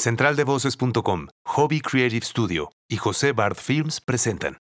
[0.00, 4.56] Centraldevoces.com, Hobby Creative Studio y José Bard Films presentan.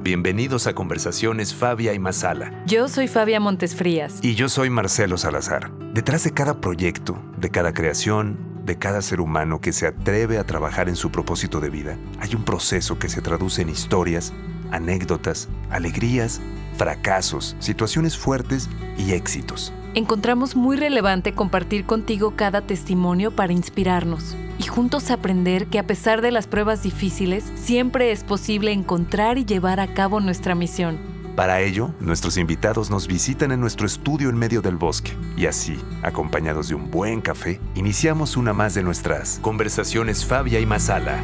[0.00, 2.62] Bienvenidos a Conversaciones Fabia y Masala.
[2.66, 4.20] Yo soy Fabia Montesfrías.
[4.22, 5.72] Y yo soy Marcelo Salazar.
[5.92, 10.46] Detrás de cada proyecto, de cada creación, de cada ser humano que se atreve a
[10.46, 14.32] trabajar en su propósito de vida, hay un proceso que se traduce en historias,
[14.70, 16.40] anécdotas, alegrías,
[16.76, 24.64] fracasos, situaciones fuertes y éxitos encontramos muy relevante compartir contigo cada testimonio para inspirarnos y
[24.64, 29.80] juntos aprender que a pesar de las pruebas difíciles, siempre es posible encontrar y llevar
[29.80, 30.98] a cabo nuestra misión.
[31.36, 35.78] Para ello, nuestros invitados nos visitan en nuestro estudio en medio del bosque y así,
[36.02, 41.22] acompañados de un buen café, iniciamos una más de nuestras conversaciones Fabia y Masala.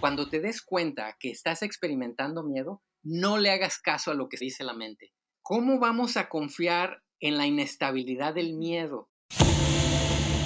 [0.00, 4.38] Cuando te des cuenta que estás experimentando miedo, no le hagas caso a lo que
[4.38, 5.12] dice la mente
[5.42, 9.08] ¿Cómo vamos a confiar en la inestabilidad del miedo?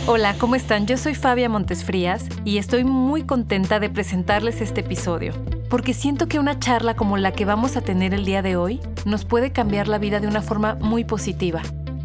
[0.06, 0.86] Hola, ¿cómo están?
[0.86, 5.32] Yo soy Fabia Montesfrías y estoy muy contenta de presentarles este episodio,
[5.68, 8.80] porque siento que una charla como la que vamos a tener el día de hoy
[9.04, 11.60] nos puede cambiar la vida de una forma muy positiva.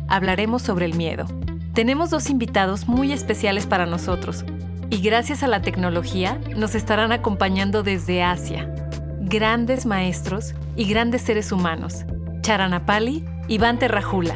[0.07, 1.25] Hablaremos sobre el miedo.
[1.73, 4.43] Tenemos dos invitados muy especiales para nosotros
[4.89, 8.73] y gracias a la tecnología nos estarán acompañando desde Asia.
[9.21, 12.05] Grandes maestros y grandes seres humanos
[12.41, 14.35] Charanapali y Bante Rajula,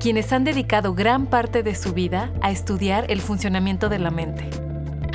[0.00, 4.48] quienes han dedicado gran parte de su vida a estudiar el funcionamiento de la mente.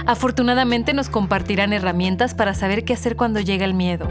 [0.06, 4.08] Afortunadamente nos compartirán herramientas para saber qué hacer cuando llega el miedo,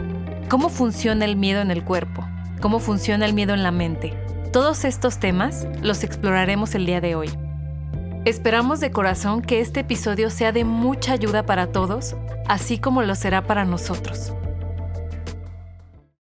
[0.49, 2.23] cómo funciona el miedo en el cuerpo,
[2.61, 4.13] cómo funciona el miedo en la mente.
[4.53, 7.29] Todos estos temas los exploraremos el día de hoy.
[8.25, 12.15] Esperamos de corazón que este episodio sea de mucha ayuda para todos,
[12.47, 14.33] así como lo será para nosotros.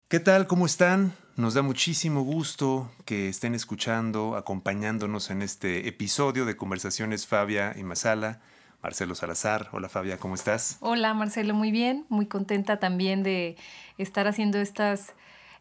[0.10, 0.46] ¿Qué tal?
[0.48, 1.14] ¿Cómo están?
[1.36, 7.82] Nos da muchísimo gusto que estén escuchando, acompañándonos en este episodio de Conversaciones Fabia y
[7.82, 8.40] Masala.
[8.84, 9.70] Marcelo Salazar.
[9.72, 10.78] Hola Fabia, ¿cómo estás?
[10.82, 13.56] Hola Marcelo, muy bien, muy contenta también de
[13.98, 15.14] estar haciendo estas,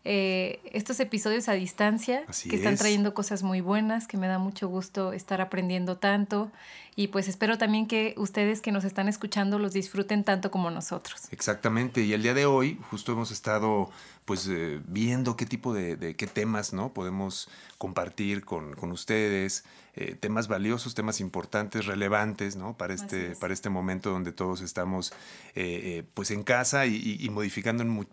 [0.05, 4.69] eh, estos episodios a distancia, que están trayendo cosas muy buenas, que me da mucho
[4.69, 6.51] gusto estar aprendiendo tanto
[6.97, 11.29] y pues espero también que ustedes que nos están escuchando los disfruten tanto como nosotros.
[11.31, 13.89] Exactamente, y el día de hoy justo hemos estado
[14.25, 20.47] pues eh, viendo qué tipo de, qué temas no podemos compartir con, ustedes, eh, temas
[20.47, 22.77] valiosos, temas importantes, relevantes ¿no?
[22.77, 25.13] para, este, para este momento donde todos estamos
[25.57, 28.07] eh, pues en casa y, modificando en,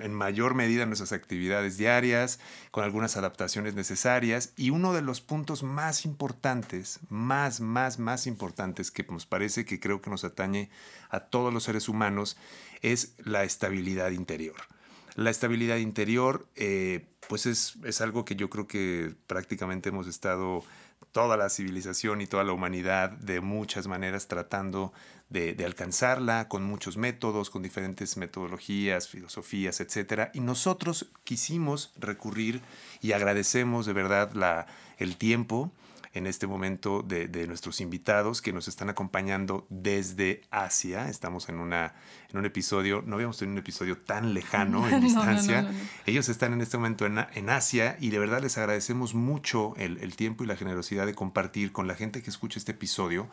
[0.00, 2.38] en, mayor medida nuestras actividades diarias,
[2.70, 4.52] con algunas adaptaciones necesarias.
[4.56, 9.80] Y uno de los puntos más importantes, más, más, más importantes que nos parece que
[9.80, 10.70] creo que nos atañe
[11.10, 12.36] a todos los seres humanos,
[12.82, 14.75] es la estabilidad interior.
[15.16, 20.62] La estabilidad interior, eh, pues es, es, algo que yo creo que prácticamente hemos estado
[21.10, 24.92] toda la civilización y toda la humanidad de muchas maneras tratando
[25.30, 30.28] de, de, alcanzarla con muchos métodos, con diferentes metodologías, filosofías, etc.
[30.34, 32.60] Y nosotros quisimos recurrir
[33.00, 34.66] y agradecemos de verdad la,
[34.98, 35.72] el tiempo
[36.16, 41.10] en este momento de, nuestros invitados que nos están acompañando desde Asia.
[41.10, 41.94] Estamos en, una,
[42.30, 45.70] en un episodio, no habíamos tenido un episodio tan lejano en distancia.
[46.06, 49.98] Ellos están en este momento en, en, Asia y de verdad les agradecemos mucho el,
[49.98, 53.28] el, tiempo y la generosidad de compartir con la gente que escucha este episodio.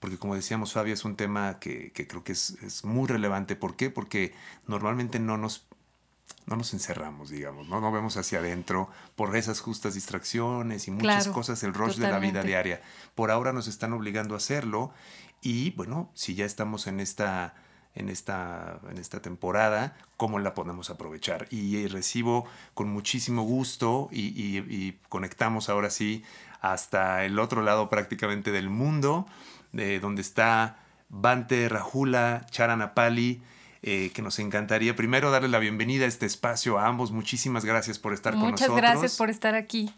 [0.00, 3.54] Porque como decíamos, Fabio, es un tema que, que creo que es, es muy relevante.
[3.54, 3.88] ¿Por qué?
[3.88, 4.34] Porque
[4.66, 5.68] normalmente no nos
[6.46, 7.80] no nos encerramos, digamos, ¿no?
[7.80, 12.20] No vemos hacia adentro por esas justas distracciones y muchas cosas, el rush de la
[12.20, 12.80] vida diaria.
[13.14, 14.92] Por ahora nos están obligando a hacerlo
[15.42, 17.54] y bueno, si ya estamos en esta,
[17.96, 21.48] en esta, en esta temporada, ¿cómo la podemos aprovechar?
[21.50, 26.22] Y, recibo con muchísimo gusto y, y, conectamos ahora sí
[26.60, 29.26] hasta el otro lado prácticamente del mundo,
[29.72, 30.78] de donde está
[31.08, 33.42] Bante Rajula Charanapali,
[33.88, 37.12] eh, que nos encantaría primero darle la bienvenida a este espacio a ambos.
[37.12, 38.70] Muchísimas gracias por estar con nosotros.
[38.70, 39.94] Muchas gracias por estar aquí.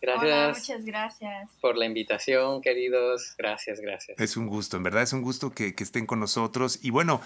[0.00, 0.56] Gracias.
[0.56, 1.50] muchas gracias.
[1.60, 3.34] Por la invitación, queridos.
[3.36, 4.20] Gracias, gracias.
[4.20, 6.78] Es un gusto, en verdad es un gusto que, estén con nosotros.
[6.80, 7.20] Y bueno,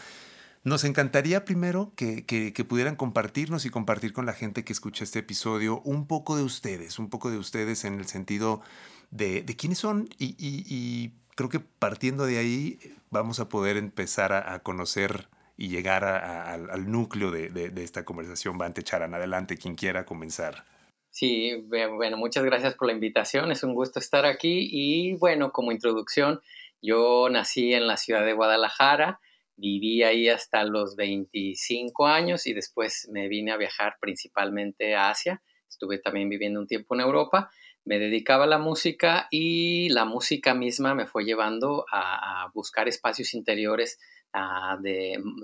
[0.64, 5.82] nos encantaría primero que, pudieran compartirnos y compartir con la gente que escucha este episodio
[5.84, 8.62] un poco de ustedes, un poco de ustedes en el sentido
[9.10, 12.78] de, quiénes son y, creo que partiendo de ahí
[13.10, 15.28] vamos a poder empezar a conocer
[15.60, 18.58] y llegar al núcleo de, esta conversación.
[18.58, 20.64] Va ante Charan, adelante, quien quiera comenzar.
[21.10, 25.70] Sí, bueno, muchas gracias por la invitación, es un gusto estar aquí y bueno, como
[25.70, 26.40] introducción,
[26.80, 29.20] yo nací en la ciudad de Guadalajara,
[29.56, 35.42] viví ahí hasta los 25 años y después me vine a viajar principalmente a Asia,
[35.68, 37.50] estuve también viviendo un tiempo en Europa,
[37.84, 43.34] me dedicaba a la música y la música misma me fue llevando a, buscar espacios
[43.34, 43.98] interiores
[44.32, 44.78] ah,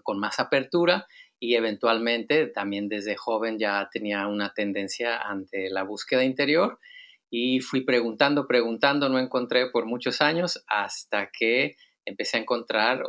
[0.03, 1.06] con más apertura
[1.38, 6.79] y eventualmente también desde joven ya tenía una tendencia ante la búsqueda interior
[7.31, 13.03] y fui preguntando, preguntando, no encontré por muchos años hasta que empecé a encontrar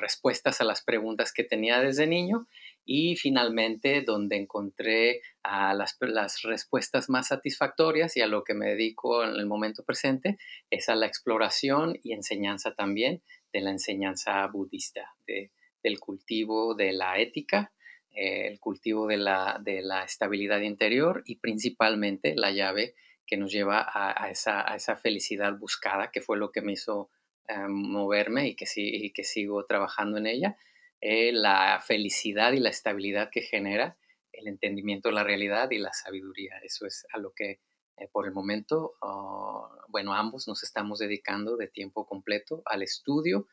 [0.00, 2.48] respuestas a las preguntas que tenía desde niño
[2.86, 9.24] y finalmente donde encontré las, las, respuestas más satisfactorias y a lo que me dedico
[9.24, 10.38] en el momento presente
[10.70, 13.22] es a la exploración y enseñanza también
[13.54, 17.72] de la enseñanza budista, de, del cultivo de la ética,
[18.10, 22.94] eh, el cultivo de la, de la, estabilidad interior y principalmente la llave
[23.26, 27.10] que nos lleva a, esa, a esa, felicidad buscada, que fue lo que me hizo
[27.48, 30.56] eh, moverme y que, y que sigo trabajando en ella
[31.00, 33.96] eh, la felicidad y la estabilidad que genera
[34.32, 36.58] el entendimiento de la realidad y la sabiduría.
[36.62, 37.60] Eso es a lo que
[37.96, 43.46] eh, por el momento, ah, bueno, ambos nos estamos dedicando de tiempo completo al estudio,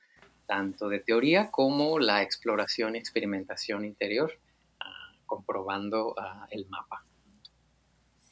[0.47, 4.31] tanto de teoría como la exploración y experimentación interior,
[4.79, 7.05] ah, comprobando ah, el mapa.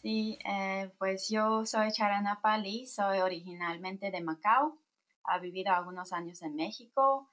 [0.02, 4.78] Sí, eh, pues yo soy Charana Pali, soy originalmente de Macao,
[5.36, 7.30] he vivido algunos años en México,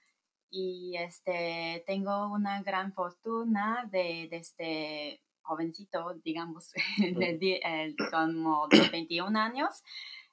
[0.51, 8.89] y este, tengo una gran fortuna de desde este jovencito, digamos, de, eh, como de
[8.89, 9.83] 21 años,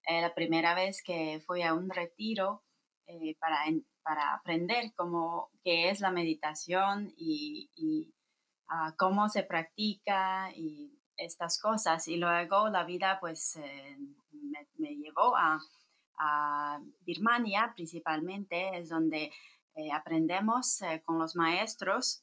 [0.08, 2.64] eh, la primera vez que fui a un retiro
[3.08, 3.60] eh, para,
[4.04, 8.14] para aprender cómo, qué es la meditación y, y
[8.68, 12.08] ah, cómo se practica y estas cosas.
[12.08, 13.58] Y luego la vida pues
[14.32, 15.60] me, me, llevó a,
[16.18, 19.32] a Birmania principalmente, es donde
[19.76, 22.22] eh, aprendemos eh, con los maestros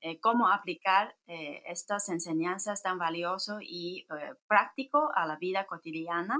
[0.00, 4.06] eh, cómo aplicar estas enseñanzas tan valiosas y
[4.46, 6.38] práctico a la vida cotidiana,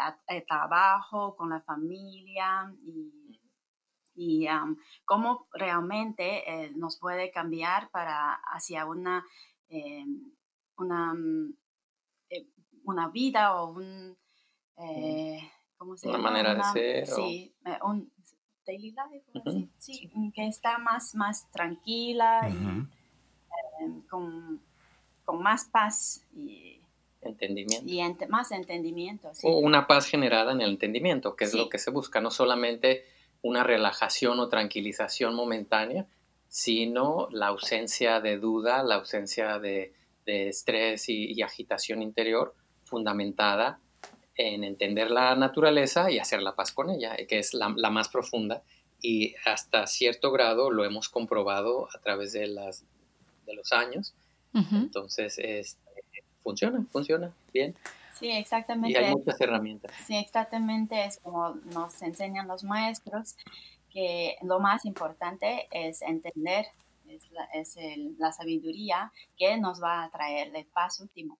[0.00, 4.48] al trabajo, con la familia y,
[5.04, 9.24] cómo realmente nos puede cambiar para hacia una,
[10.76, 11.54] una, mm,
[12.84, 14.16] una vida o un...
[15.76, 17.06] ¿cómo se Una manera de ser.
[17.06, 18.12] Sí, un,
[19.78, 24.60] sí, que está más, más tranquila y em, con,
[25.40, 26.80] más paz y
[27.20, 27.86] entendimiento.
[27.86, 29.30] Y más entendimiento.
[29.42, 33.04] O una paz generada en el entendimiento, que es lo que se busca, no solamente
[33.42, 36.06] una relajación o tranquilización momentánea,
[36.48, 39.94] sino la ausencia de duda, la ausencia de,
[40.26, 42.54] estrés y, agitación interior
[42.84, 43.80] fundamentada
[44.38, 48.62] en entender la naturaleza y hacer la paz con ella, que es la, más profunda
[49.02, 52.84] y hasta cierto grado lo hemos comprobado a través de, las,
[53.46, 54.14] de los años.
[54.54, 55.78] Entonces, este,
[56.42, 57.76] funciona, funciona bien.
[58.18, 59.00] Sí, exactamente.
[59.00, 59.92] Y hay muchas herramientas.
[60.06, 61.04] Sí, exactamente.
[61.04, 63.36] Es como nos enseñan los maestros
[63.92, 66.66] que lo más importante es entender
[67.10, 67.28] es,
[68.18, 71.38] la, sabiduría que nos va a traer el paso último.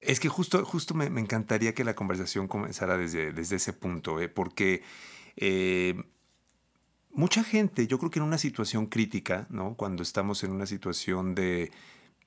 [0.00, 4.28] Es que justo, justo me, encantaría que la conversación comenzara desde, desde ese punto, ¿eh?
[4.28, 4.82] porque
[5.36, 5.94] eh,
[7.10, 9.76] mucha gente, yo creo que en una situación crítica, ¿no?
[9.76, 11.70] cuando estamos en una situación de,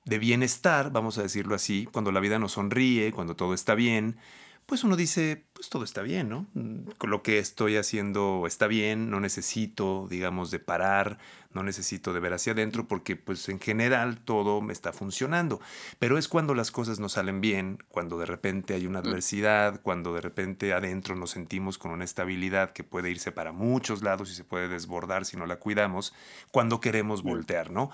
[0.06, 4.18] de bienestar, vamos a decirlo así, cuando la vida nos sonríe, cuando todo está bien,
[4.66, 6.48] pues uno dice, pues todo está bien, ¿no?
[6.54, 11.20] Mm, lo que estoy haciendo está bien, no necesito, digamos, de parar,
[11.56, 15.60] no necesito de ver hacia adentro porque pues en general todo me está funcionando.
[15.98, 20.14] Pero es cuando las cosas no salen bien, cuando de repente hay una adversidad, cuando
[20.14, 24.36] de repente adentro nos sentimos con una estabilidad que puede irse para muchos lados y
[24.36, 26.14] se puede desbordar si no la cuidamos,
[26.52, 27.90] cuando queremos voltear, ¿no?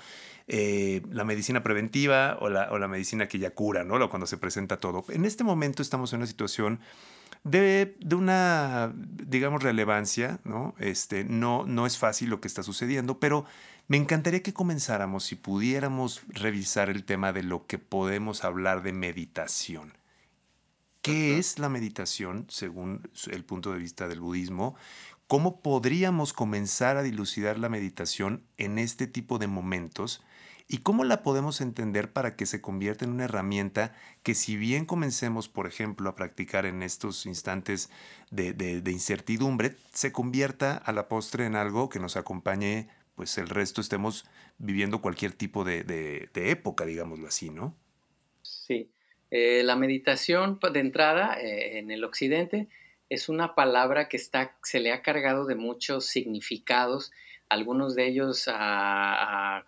[0.48, 4.10] Eh, la medicina preventiva o la, o la medicina que ya cura, ¿no?
[4.10, 5.06] Cuando se presenta todo.
[5.10, 6.80] En este momento estamos en una situación
[7.44, 10.76] de, de, una, digamos, relevancia, ¿no?
[10.78, 13.46] Este, no, no es fácil lo que está sucediendo, pero
[13.88, 18.94] me encantaría que comenzáramos, si pudiéramos revisar el tema de lo que podemos hablar de
[18.94, 19.94] meditación.
[21.02, 24.76] ¿Qué es la meditación según el punto de vista del budismo?
[25.26, 30.22] ¿Cómo podríamos comenzar a dilucidar la meditación en este tipo de momentos?
[30.74, 34.86] ¿Y cómo la podemos entender para que se convierta en una herramienta que si bien
[34.86, 37.90] comencemos, por ejemplo, a practicar en estos instantes
[38.30, 43.82] de, incertidumbre, se convierta a la postre en algo que nos acompañe, pues el resto
[43.82, 44.24] estemos
[44.60, 47.76] viviendo cualquier tipo de, época, digámoslo así, ¿no?
[48.42, 48.90] Sí.
[49.30, 52.70] Eh, la meditación pues, de entrada eh, en el occidente
[53.10, 57.12] es una palabra que está, se le ha cargado de muchos significados,
[57.50, 59.66] algunos de ellos a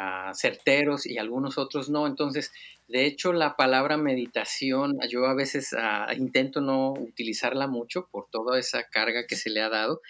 [0.00, 2.06] ah, certeros y algunos otros no.
[2.06, 2.52] Entonces,
[2.88, 8.58] de hecho, la palabra meditación, yo a veces ah, intento no utilizarla mucho por toda
[8.58, 10.00] esa carga que se le ha dado.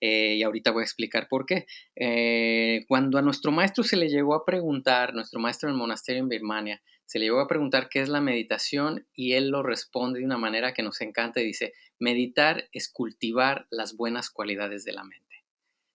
[0.00, 1.66] Eh, y ahorita voy a explicar por qué.
[1.94, 6.22] Eh, cuando a nuestro maestro se le llegó a preguntar, nuestro maestro en el monasterio
[6.22, 10.18] en Birmania, se le llegó a preguntar qué es la meditación y él lo responde
[10.18, 14.92] de una manera que nos encanta y dice, meditar es cultivar las buenas cualidades de
[14.92, 15.31] la mente.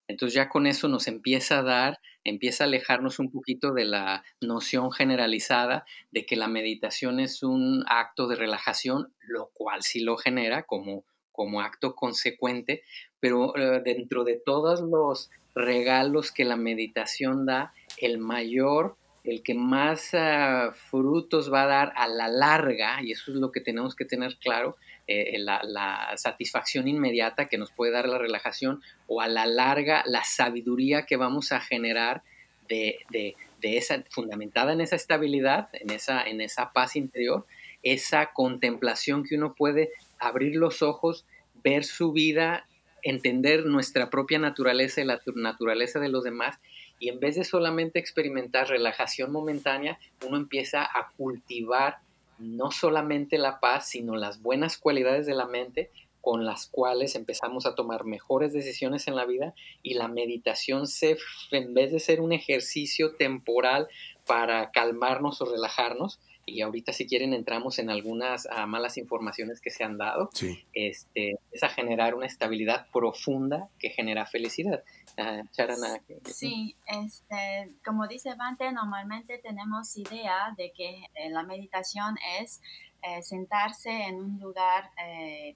[0.07, 4.23] Entonces ya con eso nos empieza a dar, empieza a alejarnos un poquito de la
[4.41, 10.17] noción generalizada de que la meditación es un acto de relajación, lo cual sí lo
[10.17, 12.83] genera como, como acto consecuente,
[13.19, 18.96] pero eh, dentro de todos los regalos que la meditación da, el mayor,
[19.27, 23.51] el que más ah, frutos va a dar a la larga, y eso es lo
[23.51, 28.81] que tenemos que tener claro, eh, la, satisfacción inmediata que nos puede dar la relajación
[29.07, 32.23] o a la larga la sabiduría que vamos a generar
[32.69, 37.45] de, esa, fundamentada en esa estabilidad, en esa, en esa paz interior,
[37.83, 41.25] esa contemplación que uno puede abrir los ojos,
[41.63, 42.65] ver su vida,
[43.03, 46.59] entender nuestra propia naturaleza y la naturaleza de los demás
[46.99, 51.99] y en vez de solamente experimentar relajación momentánea, uno empieza a cultivar
[52.39, 55.89] no solamente la paz, sino las buenas cualidades de la mente
[56.21, 61.17] con las cuales empezamos a tomar mejores decisiones en la vida y la meditación se,
[61.51, 63.87] en vez de ser un ejercicio temporal
[64.25, 69.69] para calmarnos o relajarnos, y ahorita si quieren entramos en algunas ah, malas informaciones que
[69.69, 70.29] se han dado,
[70.73, 74.81] este, es a generar una estabilidad profunda que genera felicidad.
[75.17, 76.01] Ah, Charana.
[76.23, 82.61] Sí, este, como dice Vante, normalmente tenemos idea de que eh, la meditación es
[83.03, 85.55] eh, sentarse en un lugar eh,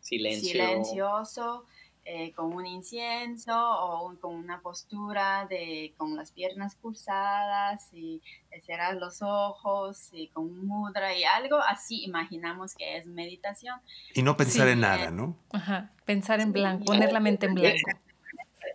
[0.00, 1.66] silencioso
[2.10, 8.22] eh, con un incienso o con una postura de con las piernas cruzadas y
[8.64, 13.78] cerrar los ojos y con un mudra y algo así imaginamos que es meditación.
[14.14, 15.36] Y no pensar en nada, ¿no?
[15.52, 17.90] Ajá, pensar en blanco, poner la mente en blanco.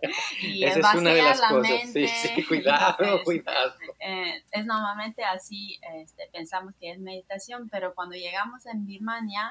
[0.40, 1.92] y Esa es una de las cosas.
[1.92, 3.74] sí, sí, cuidado, cuidado.
[3.98, 9.50] Eh, es normalmente así, este, pensamos que es meditación, pero cuando llegamos en Birmania,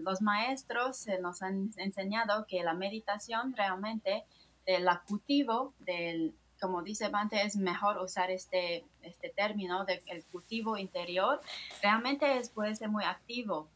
[0.00, 4.24] los maestros nos han enseñado que la meditación realmente,
[4.64, 11.40] el cultivo del, como dice Bante, es mejor usar este, este término del cultivo interior,
[11.82, 13.68] realmente es, puede ser muy activo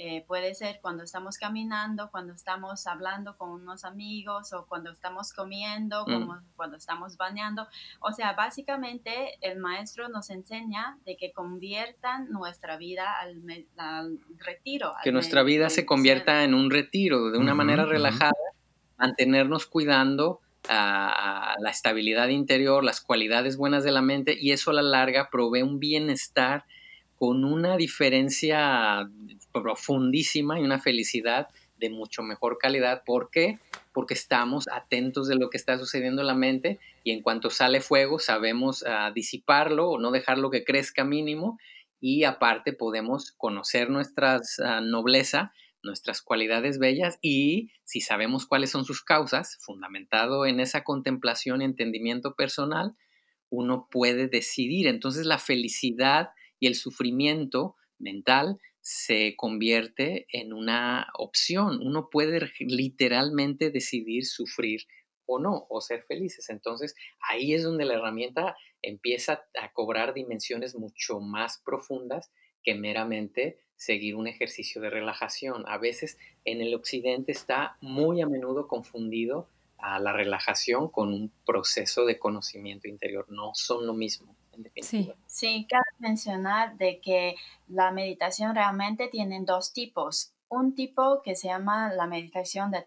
[0.00, 5.32] eh, puede ser cuando estamos caminando, cuando estamos hablando con unos amigos o cuando estamos
[5.32, 6.12] comiendo, mm.
[6.12, 7.66] como cuando estamos bañando.
[7.98, 14.92] O sea, básicamente el maestro nos enseña de que conviertan nuestra vida al, retiro.
[15.02, 18.32] Que nuestra vida se convierta en un retiro de una manera relajada,
[18.98, 20.38] mantenernos cuidando
[20.68, 25.28] a, la estabilidad interior, las cualidades buenas de la mente y eso a la larga
[25.28, 26.66] provee un bienestar
[27.16, 29.10] con una diferencia
[29.52, 33.02] profundísima y una felicidad de mucho mejor calidad.
[33.04, 33.58] ¿Por qué?
[33.92, 37.80] Porque estamos atentos de lo que está sucediendo en la mente y en cuanto sale
[37.80, 41.58] fuego sabemos ah, disiparlo o no dejarlo que crezca mínimo
[42.00, 45.52] y aparte podemos conocer nuestra ah, nobleza,
[45.82, 51.64] nuestras cualidades bellas y si sabemos cuáles son sus causas, fundamentado en esa contemplación y
[51.64, 52.96] entendimiento personal,
[53.50, 54.86] uno puede decidir.
[54.88, 58.58] Entonces la felicidad y el sufrimiento mental
[58.90, 61.78] se convierte en una opción.
[61.82, 64.86] Uno puede literalmente decidir sufrir
[65.26, 66.48] o no, o ser felices.
[66.48, 72.32] Entonces, ahí es donde la herramienta empieza a cobrar dimensiones mucho más profundas
[72.64, 75.64] que meramente seguir un ejercicio de relajación.
[75.68, 76.16] A veces
[76.46, 82.18] en el occidente está muy a menudo confundido a la relajación con un proceso de
[82.18, 83.26] conocimiento interior.
[83.28, 84.34] No son lo mismo.
[84.80, 85.12] Sí.
[85.26, 87.36] sí, cabe mencionar de que
[87.66, 90.32] la meditación realmente tiene dos tipos.
[90.48, 92.82] Un tipo que se llama la meditación de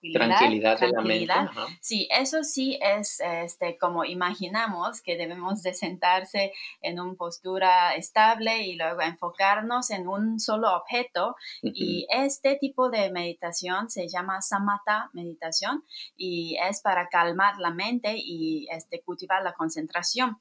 [0.00, 1.78] tranquilidad tranquilidad, de la mente.
[1.80, 8.66] Sí, eso sí es este, como imaginamos que debemos de sentarse en una postura estable
[8.66, 11.36] y luego enfocarnos en un solo objeto.
[11.62, 15.84] Y este tipo de meditación se llama samatha meditación
[16.16, 20.38] y es para calmar la mente y este, cultivar la concentración.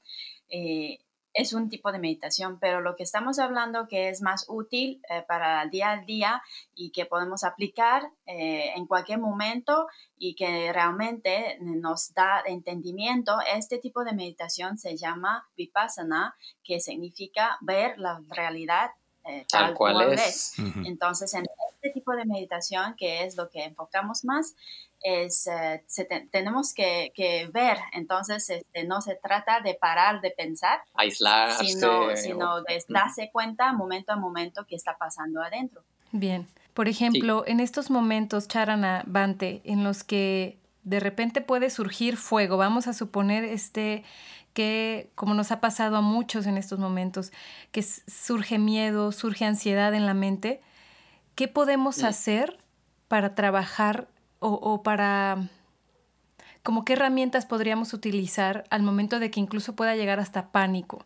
[0.49, 0.99] Eh,
[1.39, 5.23] es un tipo de meditación, pero lo que estamos hablando que es más útil eh,
[5.25, 6.41] para el día a día
[6.75, 13.77] y que podemos aplicar eh, en cualquier momento y que realmente nos da entendimiento, este
[13.77, 18.91] tipo de meditación se llama vipassana, que significa ver la realidad
[19.25, 20.53] eh, tal, cual, es.
[20.85, 21.45] Entonces, en
[21.75, 24.55] este tipo de meditación, que es lo que enfocamos más,
[25.01, 25.83] es, eh,
[26.31, 32.61] tenemos que, ver, entonces este, no se trata de parar de pensar, aislarse, sino, sino
[32.63, 35.83] de darse cuenta momento a momento qué está pasando adentro.
[36.11, 42.17] Bien, por ejemplo, en estos momentos, Charana Bante, en los que de repente puede surgir
[42.17, 44.03] fuego, vamos a suponer este
[44.59, 47.31] que, como nos ha pasado a muchos en estos momentos,
[47.71, 50.61] que surge miedo, surge ansiedad en la mente,
[51.35, 52.59] ¿qué podemos hacer
[53.07, 55.47] para trabajar o, para,
[56.61, 61.05] como qué herramientas podríamos utilizar al momento de que incluso pueda llegar hasta pánico?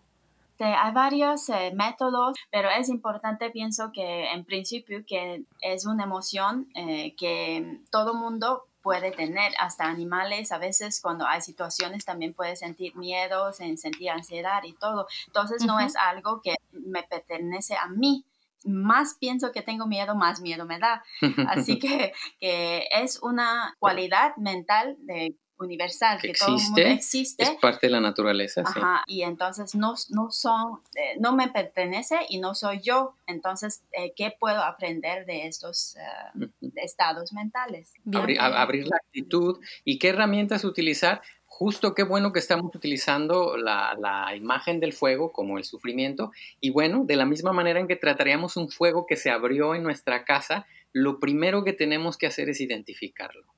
[0.57, 6.69] hay varios eh, métodos, pero es importante, pienso que en principio, que es una emoción
[6.73, 12.55] eh, que todo mundo puede tener, hasta animales, a veces cuando hay situaciones también puede
[12.55, 15.07] sentir miedo, sentir ansiedad y todo.
[15.27, 18.25] Entonces no es algo que me pertenece a mí.
[18.65, 21.03] Más pienso que tengo miedo, más miedo me da.
[21.47, 27.43] Así que, que es una cualidad mental de universal, que, todo el mundo existe.
[27.43, 28.61] Es parte de la naturaleza.
[28.65, 33.15] Ajá, y entonces no, no son, eh, no me pertenece y no soy yo.
[33.27, 37.93] Entonces, eh, ¿qué puedo aprender de estos eh, estados mentales?
[38.39, 41.21] abrir, la actitud y qué herramientas utilizar.
[41.45, 46.31] Justo qué bueno que estamos utilizando la, la, imagen del fuego como el sufrimiento.
[46.59, 49.83] Y bueno, de la misma manera en que trataríamos un fuego que se abrió en
[49.83, 53.52] nuestra casa, lo primero que tenemos que hacer es identificarlo.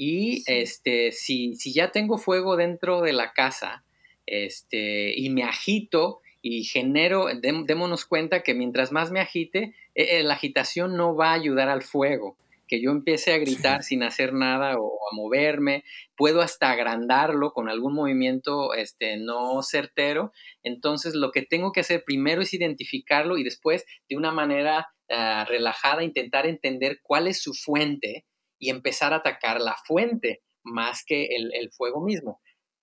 [0.00, 3.84] Y este, si, si, ya tengo fuego dentro de la casa
[4.26, 10.22] este, y me agito y genero, démonos cuenta que mientras más me agite, eh, eh,
[10.22, 12.36] la agitación no va a ayudar al fuego.
[12.68, 15.82] Que yo empiece a gritar sin hacer nada o a moverme,
[16.16, 20.32] puedo hasta agrandarlo con algún movimiento este, no certero.
[20.62, 25.44] Entonces, lo que tengo que hacer primero es identificarlo y después, de una manera ah,
[25.48, 28.26] relajada, intentar entender cuál es su fuente
[28.58, 32.40] y empezar a atacar la fuente más que el, fuego mismo.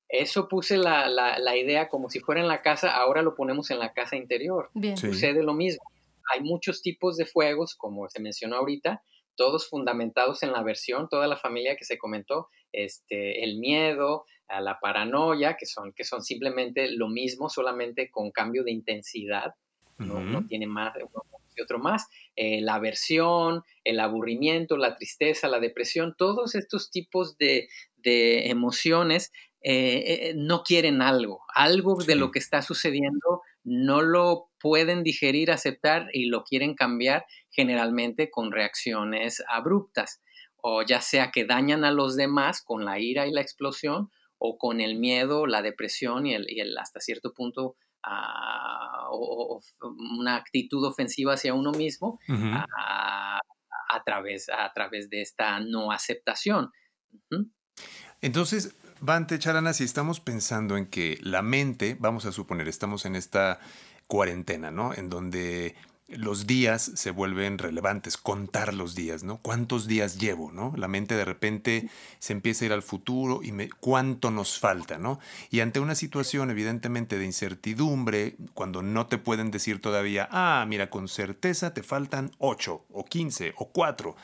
[0.07, 3.79] Eso puse la, la, idea como si fuera en la casa, ahora lo ponemos en
[3.79, 4.71] la casa interior.
[4.95, 5.83] Sucede lo mismo.
[6.33, 9.03] Hay muchos tipos de fuegos, como se mencionó ahorita,
[9.35, 14.79] todos fundamentados en la versión, toda la familia que se comentó, este, el miedo, la
[14.79, 19.53] paranoia, que son, que son simplemente lo mismo, solamente con cambio de intensidad,
[19.97, 20.93] no, no tiene más,
[21.55, 27.37] y otro más, eh, la aversión, el aburrimiento, la tristeza, la depresión, todos estos tipos
[27.37, 27.69] de,
[28.03, 35.01] emociones eh, eh, no quieren algo, algo de lo que está sucediendo no lo pueden
[35.01, 40.21] digerir, aceptar y lo quieren cambiar generalmente con reacciones abruptas,
[40.57, 44.59] o ya sea que dañan a los demás con la ira y la explosión, o
[44.59, 47.75] con el miedo, la depresión y el hasta cierto punto
[49.11, 53.39] o, una actitud ofensiva hacia uno mismo a,
[54.05, 56.71] través, a través de esta no aceptación.
[58.21, 63.15] Entonces, Bante Charana, si estamos pensando en que la mente, vamos a suponer, estamos en
[63.15, 63.59] esta
[64.07, 64.93] cuarentena, ¿no?
[64.93, 65.75] En donde
[66.07, 69.37] los días se vuelven relevantes, contar los días, ¿no?
[69.37, 70.71] ¿Cuántos días llevo, ¿no?
[70.77, 71.89] La mente de repente
[72.19, 75.19] se empieza a ir al futuro y me, cuánto nos falta, ¿no?
[75.49, 80.91] Y ante una situación evidentemente de incertidumbre, cuando no te pueden decir todavía, ah, mira,
[80.91, 84.15] con certeza te faltan 8 o 15 o 4.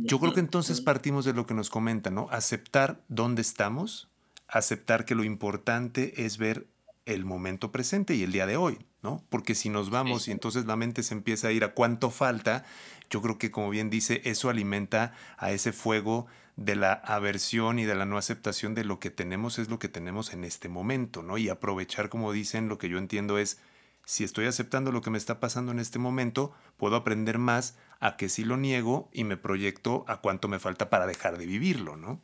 [0.00, 2.28] Yo creo que entonces partimos de lo que nos comenta, ¿no?
[2.30, 4.08] Aceptar dónde estamos,
[4.48, 6.66] aceptar que lo importante es ver
[7.04, 9.24] el momento presente y el día de hoy, ¿no?
[9.28, 12.64] Porque si nos vamos y entonces la mente se empieza a ir a cuánto falta,
[13.10, 17.84] yo creo que como bien dice, eso alimenta a ese fuego de la aversión y
[17.84, 21.22] de la no aceptación de lo que tenemos es lo que tenemos en este momento,
[21.22, 21.38] ¿no?
[21.38, 23.60] Y aprovechar, como dicen, lo que yo entiendo es,
[24.04, 28.16] si estoy aceptando lo que me está pasando en este momento, puedo aprender más a
[28.16, 31.96] que si lo niego y me proyecto a cuánto me falta para dejar de vivirlo,
[31.96, 32.20] ¿no?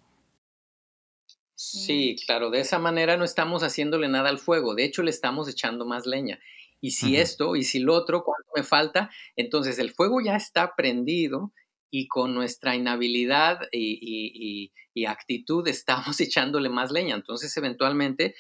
[1.57, 5.49] Sí, claro, de esa manera no estamos haciéndole nada al fuego, de hecho le estamos
[5.49, 6.41] echando más leña.
[6.81, 9.11] Y si esto, y si lo otro, ¿cuánto me falta?
[9.37, 11.53] Entonces el fuego ya está prendido
[11.91, 14.73] y con nuestra inhabilidad y,
[15.07, 17.15] actitud estamos echándole más leña.
[17.15, 18.35] Entonces eventualmente,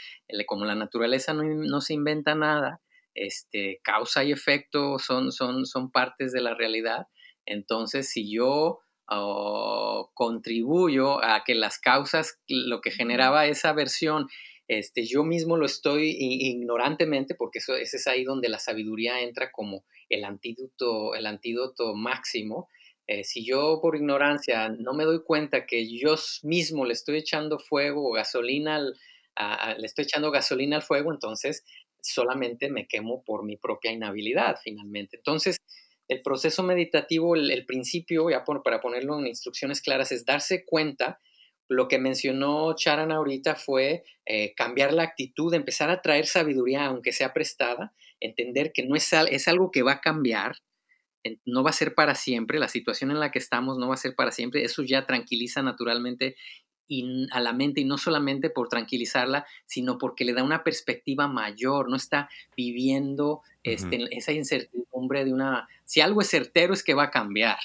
[0.47, 2.83] como la naturaleza no, se inventa nada,
[3.15, 7.07] este, causa y efecto son, son, son partes de la realidad.
[7.47, 14.29] Entonces si yo o contribuyo a que las causas, lo que generaba esa versión,
[14.69, 19.51] este, yo mismo lo estoy ignorantemente, porque eso, ese es ahí donde la sabiduría entra
[19.53, 22.69] como el antídoto, el antídoto máximo.
[23.07, 27.59] Eh, si yo por ignorancia no me doy cuenta que yo mismo le estoy echando
[27.59, 31.65] fuego o gasolina, le estoy echando gasolina al fuego, entonces
[32.01, 35.17] solamente me quemo por mi propia inhabilidad finalmente.
[35.17, 35.59] Entonces,
[36.09, 41.21] el proceso meditativo, el, principio, ya para ponerlo en instrucciones claras, es darse cuenta
[41.69, 47.13] lo que mencionó Charan ahorita fue eh, cambiar la actitud, empezar a traer sabiduría, aunque
[47.13, 50.57] sea prestada, entender que no es, es algo que va a cambiar,
[51.47, 53.99] no va a ser para siempre, la situación en la que estamos no va a
[53.99, 56.37] ser para siempre, eso ya tranquiliza naturalmente
[57.31, 61.89] a la mente y no solamente por tranquilizarla, sino porque le da una perspectiva mayor,
[61.89, 67.05] no está viviendo este, esa incertidumbre de una, si algo es certero es que va
[67.05, 67.59] a cambiar,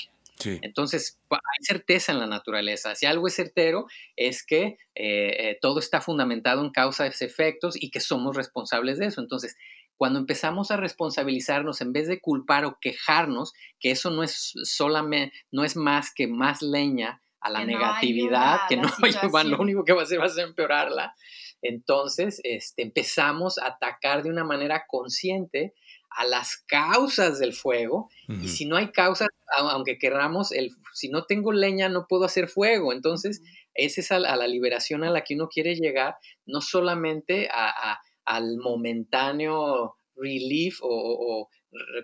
[0.45, 2.95] entonces, hay certeza en la naturaleza.
[2.95, 7.91] Si algo es certero, es que eh, eh, todo está fundamentado en causas, efectos y
[7.91, 9.21] que somos responsables de eso.
[9.21, 9.57] Entonces,
[9.97, 15.35] cuando empezamos a responsabilizarnos, en vez de culpar o quejarnos, que eso no es solamente,
[15.51, 19.93] no es más que más leña a la negatividad, que no ayuda, lo único que
[19.93, 21.13] va a hacer va a ser empeorarla.
[21.61, 25.73] Entonces, este, empezamos a atacar de una manera consciente
[26.09, 28.09] a las causas del fuego.
[28.27, 32.47] Y si no hay causas, aunque querramos, el, si no tengo leña, no puedo hacer
[32.47, 32.93] fuego.
[32.93, 33.41] Entonces,
[33.73, 38.57] esa es a, la liberación a la que uno quiere llegar, no solamente a, al
[38.57, 41.49] momentáneo relief o,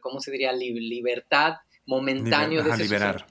[0.01, 0.53] ¿cómo se diría?
[0.53, 3.27] libertad momentáneo de ese liberar.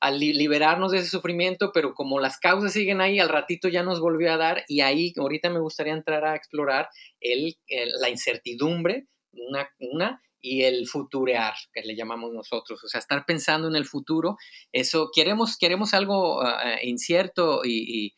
[0.00, 4.00] Al liberarnos de ese sufrimiento, pero como las causas siguen ahí, al ratito ya nos
[4.00, 6.88] volvió a dar y ahí ahorita me gustaría entrar a explorar
[7.20, 7.56] el
[8.00, 9.06] la incertidumbre
[9.78, 14.36] una, y el futurear, que le llamamos nosotros, o sea, estar pensando en el futuro,
[14.72, 18.14] eso, queremos, queremos algo ah, ah, incierto y,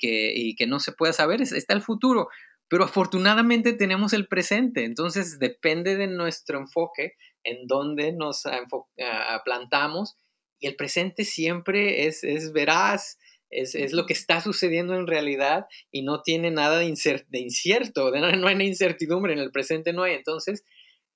[0.00, 2.28] que, que, no se pueda saber, está el futuro,
[2.68, 7.12] pero afortunadamente tenemos el presente, entonces depende de nuestro enfoque
[7.44, 10.16] en dónde nos ah, plantamos
[10.58, 13.18] y el presente siempre es, es veraz,
[13.50, 18.48] es, lo que está sucediendo en realidad y no tiene nada de, incierto, de, no
[18.48, 20.14] hay incertidumbre, en el presente no hay.
[20.14, 20.64] Entonces,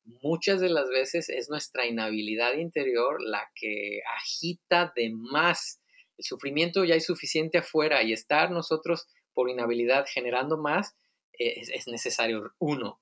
[0.05, 5.81] muchas de las veces es nuestra inhabilidad interior la que agita de más.
[6.19, 10.95] El sufrimiento ya hay suficiente afuera y estar nosotros por inhabilidad generando más
[11.39, 13.01] eh, es, necesario, uno,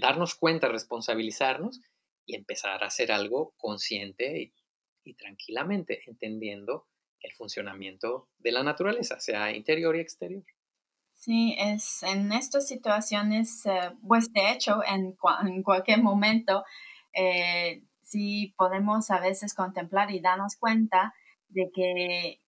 [0.00, 1.80] darnos cuenta, responsabilizarnos
[2.26, 4.52] y empezar a hacer algo consciente
[5.04, 6.86] y tranquilamente, entendiendo
[7.20, 10.44] el funcionamiento de la naturaleza, sea interior y exterior.
[11.14, 16.64] Sí, es en estas situaciones, eh, pues de hecho, en, en cualquier momento,
[17.12, 21.14] eh, sí podemos a veces contemplar y darnos cuenta
[21.48, 22.40] de que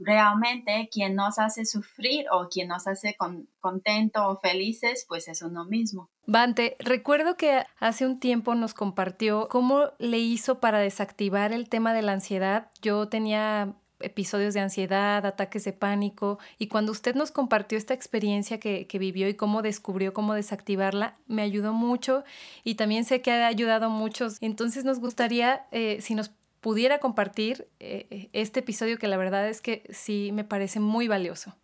[0.00, 3.16] realmente quien nos hace sufrir o quien nos hace
[3.60, 6.10] contento o felices, pues es uno mismo.
[6.26, 11.92] Bante, recuerdo que hace un tiempo nos compartió cómo le hizo para desactivar el tema
[11.92, 12.70] de la ansiedad.
[12.80, 18.58] Yo tenía episodios de ansiedad, ataques de pánico, y cuando usted nos compartió esta experiencia
[18.58, 22.24] que, vivió y cómo descubrió cómo desactivarla, me ayudó mucho
[22.64, 24.36] y también sé que ha ayudado a muchos.
[24.40, 29.62] Entonces nos gustaría, eh, si nos pudiera compartir eh, este episodio que la verdad es
[29.62, 31.56] que sí me parece muy valioso.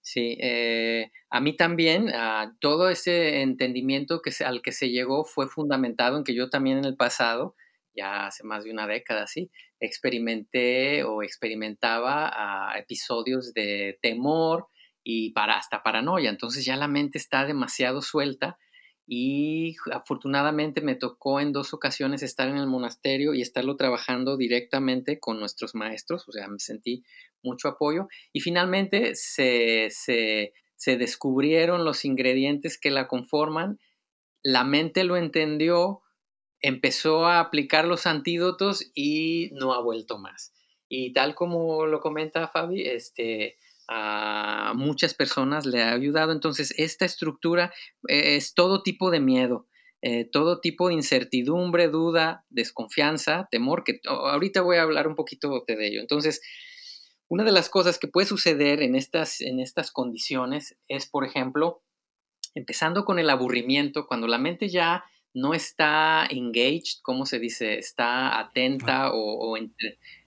[0.00, 5.46] Sí, eh, a mí también ah, todo ese entendimiento que al que se llegó fue
[5.46, 7.54] fundamentado en que yo también en el pasado
[7.94, 9.50] ya hace más de una década, sí,
[9.82, 14.68] experimenté o experimentaba episodios de temor
[15.02, 16.30] y para, hasta paranoia.
[16.30, 18.58] Entonces ya la mente está demasiado suelta
[19.06, 25.18] y afortunadamente me tocó en dos ocasiones estar en el monasterio y estarlo trabajando directamente
[25.18, 27.02] con nuestros maestros, o sea, me sentí
[27.42, 33.80] mucho apoyo y finalmente se, se descubrieron los ingredientes que la conforman,
[34.44, 36.01] la mente lo entendió,
[36.62, 40.54] empezó a aplicar los antídotos y no ha vuelto más.
[40.88, 46.32] Y tal como lo comenta Fabi, este, a muchas personas le ha ayudado.
[46.32, 47.72] Entonces, esta estructura
[48.08, 49.66] eh, es todo tipo de miedo,
[50.00, 55.64] eh, todo tipo de incertidumbre, duda, desconfianza, temor, que ahorita voy a hablar un poquito
[55.66, 56.00] de ello.
[56.00, 56.40] Entonces,
[57.28, 61.82] una de las cosas que puede suceder en estas, en estas condiciones es, por ejemplo,
[62.54, 67.78] empezando con el aburrimiento, cuando la mente ya no está engaged, ¿cómo se dice?
[67.78, 69.56] Está atenta o,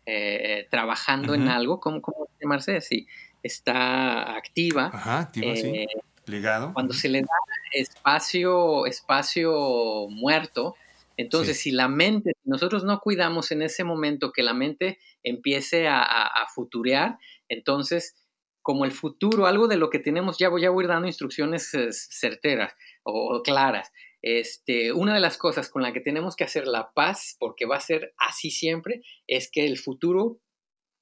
[0.05, 2.81] eh, trabajando en algo, ¿cómo, cómo llamarse?
[2.81, 3.07] Sí,
[3.43, 4.89] está activa.
[4.93, 5.67] Ajá, activa, sí.
[5.67, 5.87] Eh,
[6.27, 6.73] Ligado.
[6.73, 7.27] Cuando se le da
[7.71, 10.75] espacio, espacio muerto,
[11.17, 16.01] entonces si la mente, nosotros no cuidamos en ese momento que la mente empiece a,
[16.01, 18.15] a, futurear, entonces
[18.61, 21.89] como el futuro, algo de lo que tenemos, ya voy, a ir dando instrucciones eh,
[21.91, 23.91] certeras o claras.
[24.27, 27.77] Este, una de las cosas con la que tenemos que hacer la paz, porque va
[27.77, 30.39] a ser así siempre, es que el futuro,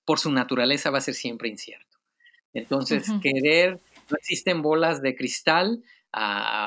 [0.03, 1.99] por su naturaleza, va a ser siempre incierto.
[2.53, 3.79] Entonces, querer,
[4.11, 5.81] no existen bolas de cristal,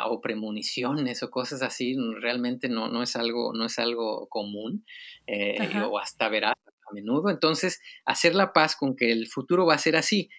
[0.09, 4.85] o premoniciones o cosas así, realmente no, no, es, algo, no es algo común
[5.27, 6.55] eh, o hasta verás
[6.89, 7.29] a menudo.
[7.29, 10.31] Entonces, hacer la paz con que el futuro va a ser así.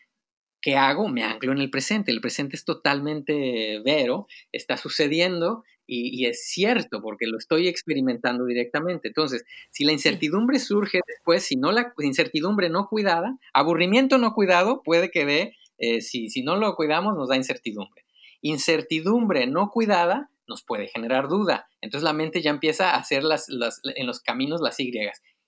[0.60, 1.08] ¿Qué hago?
[1.08, 2.12] Me anclo en el presente.
[2.12, 9.08] El presente es totalmente vero, está sucediendo y, es cierto porque lo estoy experimentando directamente.
[9.08, 14.82] Entonces, si la incertidumbre surge después, si no la incertidumbre no cuidada, aburrimiento no cuidado
[14.84, 18.04] puede que dé, eh, si, si no lo cuidamos, nos da incertidumbre.
[18.42, 21.68] Incertidumbre no cuidada nos puede generar duda.
[21.82, 24.92] Entonces la mente ya empieza a hacer las, las, en los caminos las Y.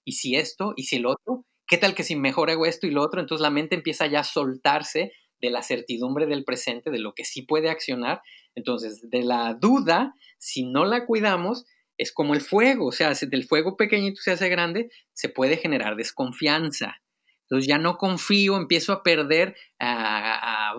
[0.06, 0.74] ¿Y si esto?
[0.76, 1.46] ¿Y si el otro?
[1.68, 3.20] ¿Qué tal que si mejor hago esto y lo otro?
[3.22, 7.26] Entonces la mente empieza ya a soltarse de la certidumbre del presente, de lo que
[7.26, 8.22] sí puede accionar.
[8.56, 11.66] Entonces, de la duda, si no la cuidamos,
[11.98, 15.58] es como el fuego, o sea, si del fuego pequeñito se hace grande, se puede
[15.58, 16.96] generar desconfianza.
[17.44, 19.56] Entonces ya no confío, empiezo a perder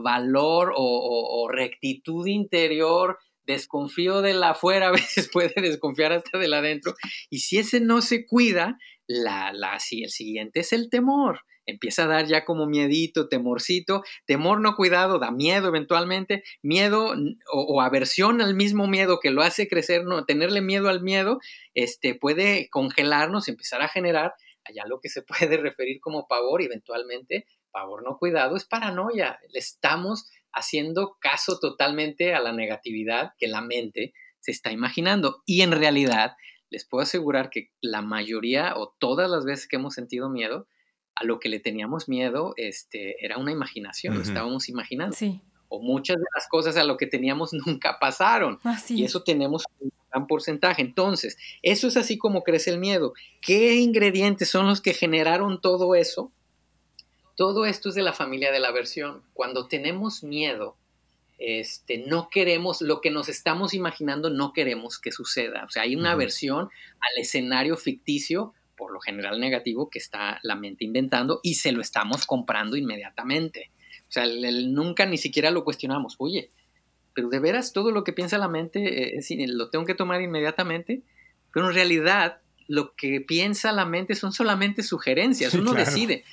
[0.03, 6.59] valor o, rectitud interior, desconfío de la afuera, a veces puede desconfiar hasta de la
[6.59, 6.95] adentro.
[7.29, 8.79] Y si ese no se cuida,
[9.11, 11.41] la, la, el siguiente es el temor.
[11.67, 17.13] Empieza a dar ya como miedito, temorcito, temor no cuidado, da miedo eventualmente, miedo
[17.53, 21.41] o, aversión al mismo miedo que lo hace crecer, no, tenerle miedo al miedo,
[21.75, 24.33] este, puede congelarnos, empezar a generar
[24.65, 29.41] allá lo que se puede referir como pavor, eventualmente pavor no cuidado es paranoia.
[29.49, 35.43] Le estamos haciendo caso totalmente a la negatividad que la mente se está imaginando.
[35.47, 36.33] Y en realidad,
[36.71, 40.67] les puedo asegurar que la mayoría o todas las veces que hemos sentido miedo,
[41.15, 45.17] a lo que le teníamos miedo este, era una imaginación, lo estábamos imaginando.
[45.69, 48.59] O muchas de las cosas a lo que teníamos nunca pasaron.
[48.89, 50.83] y eso tenemos un gran porcentaje.
[50.83, 53.13] Entonces, eso es así como crece el miedo.
[53.43, 56.33] ¿Qué ingredientes son los que generaron todo eso?
[57.37, 59.23] Todo esto es de la familia de la aversión.
[59.33, 60.77] Cuando tenemos miedo,
[61.41, 65.65] este, no queremos, lo que nos estamos imaginando no queremos que suceda.
[65.65, 70.55] O sea, hay una aversión al escenario ficticio, por lo general negativo, que está la
[70.55, 73.71] mente inventando y se lo estamos comprando inmediatamente.
[74.03, 76.17] O sea, nunca ni siquiera lo cuestionamos.
[76.19, 76.51] Oye,
[77.15, 81.03] pero de veras todo lo que piensa la mente eh, lo tengo que tomar inmediatamente.
[81.55, 85.55] Pero en realidad lo que piensa la mente son solamente sugerencias.
[85.55, 86.25] Uno decide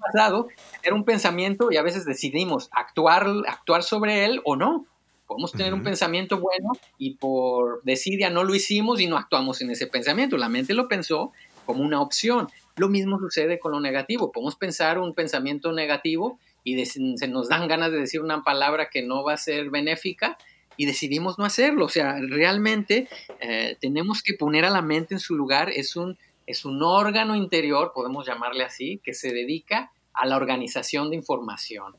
[0.00, 0.48] pasado,
[0.82, 4.86] tener un pensamiento y a veces decidimos actuar, actuar sobre él o no.
[5.26, 9.70] Podemos tener un pensamiento bueno y por desidia no lo hicimos y no actuamos en
[9.70, 10.36] ese pensamiento.
[10.36, 11.32] La mente lo pensó
[11.66, 12.48] como una opción.
[12.76, 14.32] Lo mismo sucede con lo negativo.
[14.32, 19.02] Podemos pensar un pensamiento negativo y se nos dan ganas de decir una palabra que
[19.02, 20.36] no va a ser benéfica
[20.76, 21.84] y decidimos no hacerlo.
[21.84, 23.08] O sea, realmente
[23.40, 25.70] eh, tenemos que poner a la mente en su lugar.
[25.70, 26.18] Es un,
[26.50, 31.94] es un órgano interior, podemos llamarle así, que se dedica a la organización de información.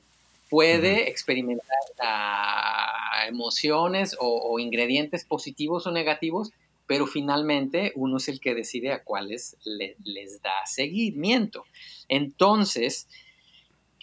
[0.50, 6.52] Puede experimentar ah, emociones o, ingredientes positivos o negativos,
[6.88, 11.66] pero finalmente uno es el que decide a cuáles les da seguimiento.
[12.10, 13.08] Entonces,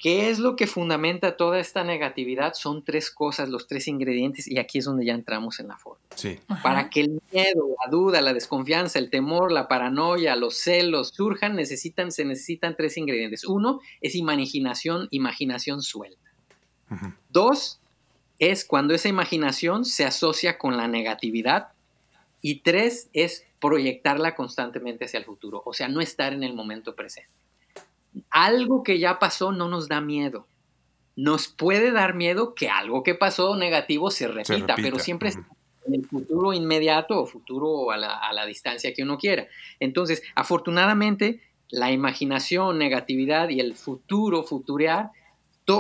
[0.01, 2.55] ¿Qué es lo que fundamenta toda esta negatividad?
[2.55, 6.05] Son tres cosas, los tres ingredientes, y aquí es donde ya entramos en la forma.
[6.15, 6.39] Sí.
[6.63, 11.57] Para que el miedo, la duda, la desconfianza, el temor, la paranoia, los celos surjan,
[11.57, 13.45] necesitan, se necesitan tres ingredientes.
[13.45, 16.31] Uno es imaginación, imaginación suelta.
[17.31, 17.81] Dos
[18.39, 21.71] es cuando esa imaginación se asocia con la negatividad.
[22.41, 26.95] Y tres es proyectarla constantemente hacia el futuro, o sea, no estar en el momento
[26.95, 27.33] presente
[28.31, 30.47] algo que ya pasó no nos da miedo.
[31.17, 35.33] Nos puede dar miedo que algo que pasó negativo se repita, pero siempre
[35.89, 39.49] en el futuro inmediato o futuro a la, distancia que uno quiera.
[39.81, 41.41] Entonces, afortunadamente,
[41.71, 45.11] la imaginación, negatividad y el futuro, futurear,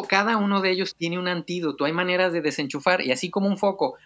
[0.09, 1.85] cada uno de ellos tiene un antídoto.
[1.85, 3.97] Hay maneras de desenchufar y así como un foco,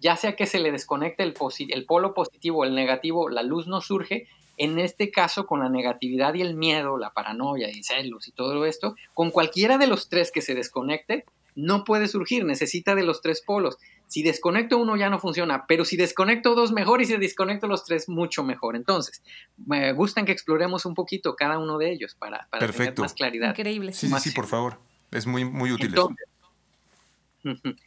[0.00, 1.34] ya sea que se le desconecte el,
[1.68, 4.26] el polo positivo o el negativo, la luz no surge,
[4.58, 8.64] en este caso, con la negatividad y el miedo, la paranoia y celos y todo
[8.66, 13.20] esto, con cualquiera de los tres que se desconecte, no puede surgir, necesita de los
[13.20, 13.78] tres polos.
[14.06, 17.84] Si desconecto uno ya no funciona, pero si desconecto dos mejor y si desconecto los
[17.84, 18.76] tres mucho mejor.
[18.76, 19.22] Entonces,
[19.66, 23.50] me gustan que exploremos un poquito cada uno de ellos para, para tener más claridad.
[23.50, 23.92] Increíble.
[23.92, 24.78] Sí, sí, sí, por favor.
[25.10, 25.94] Es muy, muy útil.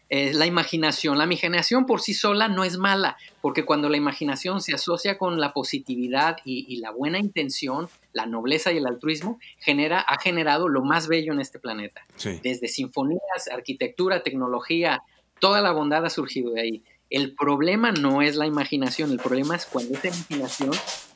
[0.10, 1.18] Es la imaginación.
[1.18, 5.40] La imaginación por sí sola no es mala, porque cuando la imaginación se asocia con
[5.40, 10.84] la positividad y, la buena intención, la nobleza y el altruismo, genera, ha generado lo
[10.84, 12.06] más bello en este planeta.
[12.44, 15.04] Desde sinfonías, arquitectura, tecnología,
[15.40, 16.84] toda la bondad ha surgido de ahí.
[17.10, 20.72] El problema no es la imaginación, el problema es cuando esa imaginación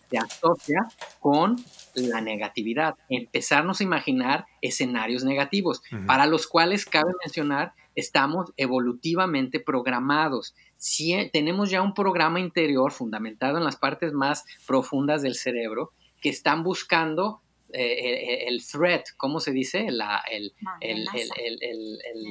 [0.09, 0.87] se asocia
[1.19, 1.55] con
[1.95, 10.55] la negatividad, empezarnos a imaginar escenarios negativos, para los cuales cabe mencionar, estamos evolutivamente programados.
[10.77, 16.29] Si tenemos ya un programa interior fundamentado en las partes más profundas del cerebro que
[16.29, 17.41] están buscando
[17.77, 19.87] eh, el, threat, ¿cómo se dice?
[19.91, 20.23] La,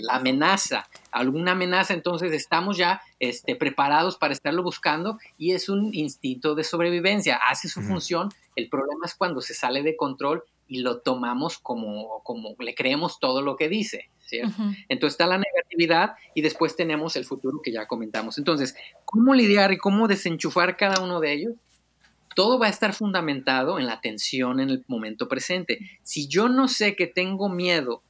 [0.08, 0.88] amenaza.
[1.10, 6.64] alguna amenaza, entonces estamos ya este, preparados para estarlo buscando y es un instinto de
[6.64, 11.58] sobrevivencia, hace su función, el problema es cuando se sale de control y lo tomamos
[11.58, 14.08] como, como le creemos todo lo que dice,
[14.88, 18.38] Entonces está la negatividad y después tenemos el futuro que ya comentamos.
[18.38, 21.52] Entonces, ¿cómo lidiar y cómo desenchufar cada uno de ellos?
[22.34, 25.78] todo va a estar fundamentado en la atención en el momento presente.
[26.02, 28.02] Si yo no sé que tengo miedo,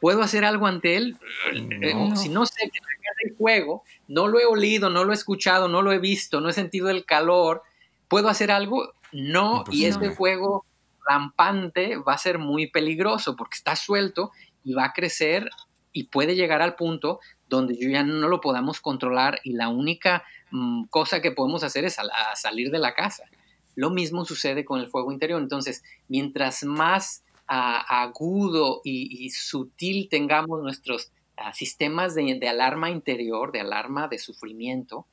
[0.00, 1.18] ¿puedo hacer algo ante él?
[1.52, 2.78] Eh, si no sé que
[3.24, 6.48] el juego, no lo he olido, no lo he escuchado, no lo he visto, no
[6.48, 7.62] he sentido el calor,
[8.08, 8.92] ¿puedo hacer algo?
[9.12, 10.64] No, y este juego
[11.08, 14.32] rampante va a ser muy peligroso porque está suelto
[14.64, 15.48] y va a crecer
[15.96, 20.84] y puede llegar al punto donde ya no lo podamos controlar y la única mm,
[20.90, 21.96] cosa que podemos hacer es
[22.34, 23.24] salir de la casa.
[23.74, 25.40] Lo mismo sucede con el fuego interior.
[25.40, 34.08] Entonces, mientras más agudo y, sutil tengamos nuestros ah, sistemas de, alarma interior, de alarma
[34.08, 35.06] de sufrimiento,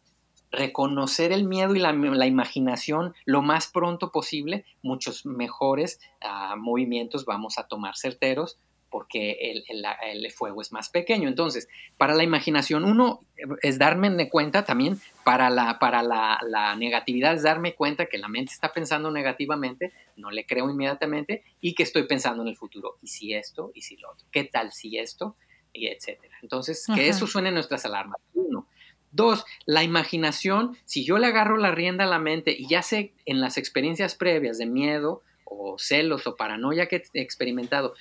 [0.51, 7.57] reconocer el miedo y la, imaginación lo más pronto posible, muchos mejores ah, movimientos vamos
[7.57, 8.59] a tomar certeros
[8.93, 11.27] porque el, fuego es más pequeño.
[11.27, 13.21] Entonces, para la imaginación, uno
[13.63, 18.53] es darme cuenta también, para, la, para la, negatividad es darme cuenta que la mente
[18.53, 22.99] está pensando negativamente, no le creo inmediatamente y que estoy pensando en el futuro.
[23.01, 23.71] ¿Y si esto?
[23.73, 24.27] ¿Y si lo otro?
[24.31, 25.37] ¿Qué tal si esto?
[25.73, 26.37] Y etcétera.
[26.43, 28.21] Entonces, que eso suene en nuestras alarmas.
[28.35, 28.67] Uno.
[29.11, 33.15] Dos, la imaginación, si yo le agarro la rienda a la mente y ya sé
[33.25, 35.23] en las experiencias previas de miedo,
[35.57, 37.93] o celos o paranoia que he experimentado,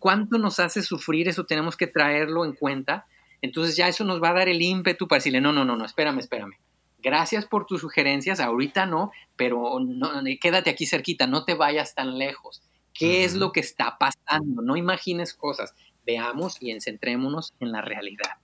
[0.00, 1.28] ¿cuánto nos hace sufrir?
[1.28, 3.06] Eso tenemos que traerlo en cuenta.
[3.40, 5.84] Entonces ya eso nos va a dar el ímpetu para decirle, no, no, no, no,
[5.84, 6.54] espérame, espérame.
[7.00, 12.18] Gracias por tus sugerencias, ahorita no, pero no, quédate aquí cerquita, no te vayas tan
[12.18, 12.62] lejos.
[12.92, 14.62] ¿Qué es lo que está pasando?
[14.62, 18.38] No imagines cosas, veamos y centrémonos en la realidad.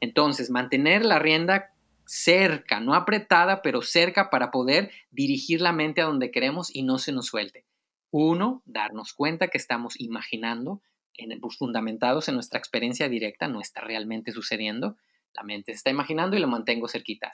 [0.00, 1.74] Entonces, mantener la rienda
[2.06, 6.98] cerca, no apretada, pero cerca para poder dirigir la mente a donde queremos y no
[6.98, 7.64] se nos suelte.
[8.10, 10.82] Uno, darnos cuenta que estamos imaginando,
[11.14, 14.96] en, pues, fundamentados en nuestra experiencia directa, no está realmente sucediendo.
[15.32, 17.30] La mente se está imaginando y lo mantengo cerquita.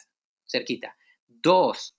[0.49, 0.97] cerquita.
[1.27, 1.97] Dos,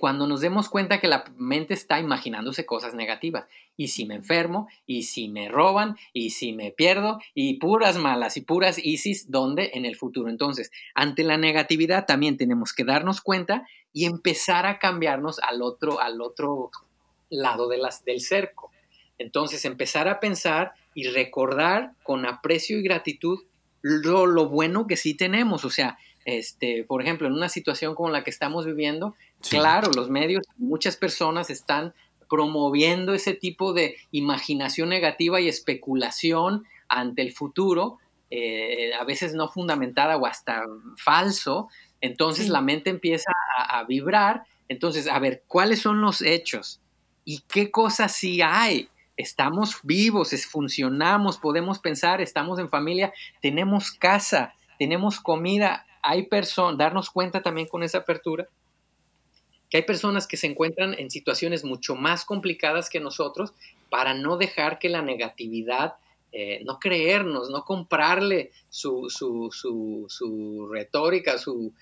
[0.00, 3.46] cuando nos demos cuenta que la mente está imaginándose cosas negativas.
[3.76, 8.36] Y si me enfermo, y si me roban, y si me pierdo, y puras malas,
[8.36, 9.70] y puras ISIS, ¿dónde?
[9.74, 10.30] En el futuro.
[10.30, 16.00] Entonces, ante la negatividad también tenemos que darnos cuenta y empezar a cambiarnos al otro,
[16.00, 16.70] al otro
[17.30, 18.70] lado de las, del cerco.
[19.18, 23.40] Entonces, empezar a pensar y recordar con aprecio y gratitud
[23.82, 25.64] lo, lo, bueno que sí tenemos.
[25.64, 29.14] O sea, este, por ejemplo, en una situación como la que estamos viviendo,
[29.48, 31.94] claro, los medios, muchas personas están
[32.28, 37.98] promoviendo ese tipo de imaginación negativa y especulación ante el futuro,
[38.30, 40.64] eh, a veces no fundamentada o hasta
[40.96, 41.68] falso.
[42.00, 44.42] Entonces la mente empieza a, a vibrar.
[44.68, 46.80] Entonces, a ver, ¿cuáles son los hechos?
[47.30, 48.88] ¿Y qué cosas sí hay?
[49.18, 53.12] Estamos vivos, funcionamos, podemos pensar, estamos en familia,
[53.42, 58.48] tenemos casa, tenemos comida, hay personas, darnos cuenta también con esa apertura,
[59.68, 63.52] que hay personas que se encuentran en situaciones mucho más complicadas que nosotros
[63.90, 65.96] para no dejar que la negatividad,
[66.32, 71.74] eh, no creernos, no comprarle su, su, su, su retórica, su,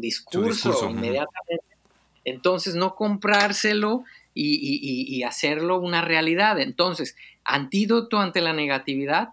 [0.00, 1.74] discurso, inmediatamente.
[2.24, 6.60] Entonces, no comprárselo y, hacerlo una realidad.
[6.60, 9.30] Entonces, antídoto ante la negatividad,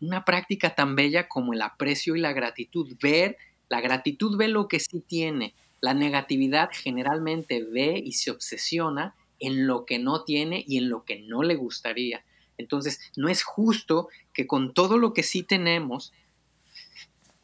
[0.00, 2.96] una práctica tan bella como el aprecio y la gratitud.
[3.00, 3.36] Ver,
[3.68, 5.54] la gratitud ve lo que sí tiene.
[5.80, 11.04] La negatividad generalmente ve y se obsesiona en lo que no tiene y en lo
[11.04, 12.24] que no le gustaría.
[12.58, 16.12] Entonces, no es justo que con todo lo que sí tenemos,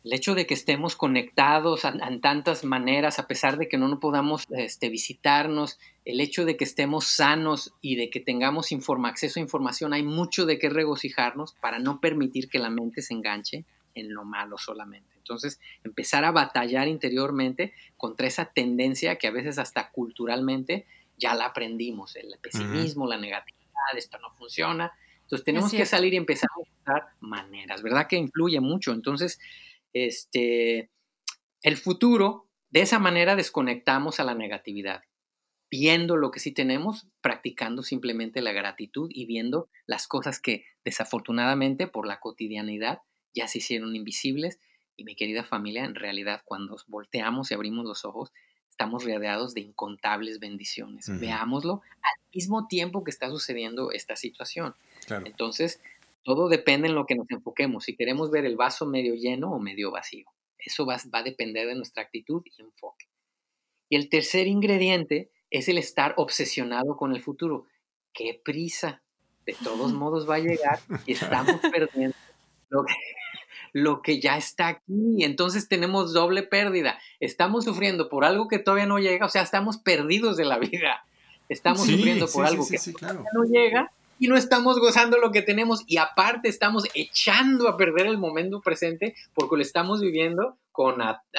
[0.06, 4.44] el hecho de que estemos conectados en tantas maneras, a pesar de que no, podamos
[4.50, 8.68] este, visitarnos, el hecho de que estemos sanos y de que tengamos
[9.04, 13.14] acceso a información, hay mucho de qué regocijarnos para no permitir que la mente se
[13.14, 13.64] enganche
[13.96, 15.12] en lo malo solamente.
[15.16, 20.86] Entonces, empezar a batallar interiormente contra esa tendencia que a veces hasta culturalmente
[21.18, 24.92] ya la aprendimos, el pesimismo, la negatividad, esto no funciona.
[25.22, 28.07] Entonces, tenemos que salir y empezar a buscar maneras, ¿verdad?
[28.07, 28.92] Que influye mucho.
[28.92, 29.40] Entonces,
[30.05, 30.90] este,
[31.62, 35.03] el futuro, de esa manera desconectamos a la negatividad.
[35.68, 41.88] viendo lo que sí tenemos, practicando simplemente la gratitud y viendo las cosas que desafortunadamente
[41.88, 43.01] por la cotidianidad
[43.34, 44.61] ya se hicieron invisibles.
[44.97, 48.32] Y mi querida familia, en realidad cuando volteamos y abrimos los ojos,
[48.70, 51.07] estamos rodeados de incontables bendiciones.
[51.18, 54.74] Veámoslo al mismo tiempo que está sucediendo esta situación.
[55.24, 55.80] Entonces,
[56.27, 57.85] todo depende en lo que nos enfoquemos.
[57.85, 60.27] Si queremos ver el vaso medio lleno o medio vacío.
[60.59, 63.07] Eso va, va a depender de nuestra actitud y enfoque.
[63.89, 67.66] Y el tercer ingrediente es el estar obsesionado con el futuro.
[68.12, 69.05] ¡Qué prisa!
[69.47, 72.16] De todos modos va a llegar y estamos perdiendo
[72.70, 72.95] lo que,
[73.72, 75.22] lo que ya está aquí.
[75.22, 76.99] Entonces tenemos doble pérdida.
[77.20, 81.07] Estamos sufriendo por algo que todavía no llega, o sea, estamos perdidos de la vida.
[81.49, 85.84] Estamos sufriendo por algo que todavía no llega y no estamos gozando lo que tenemos
[85.86, 90.96] y aparte estamos echando a perder el momento presente porque lo estamos viviendo con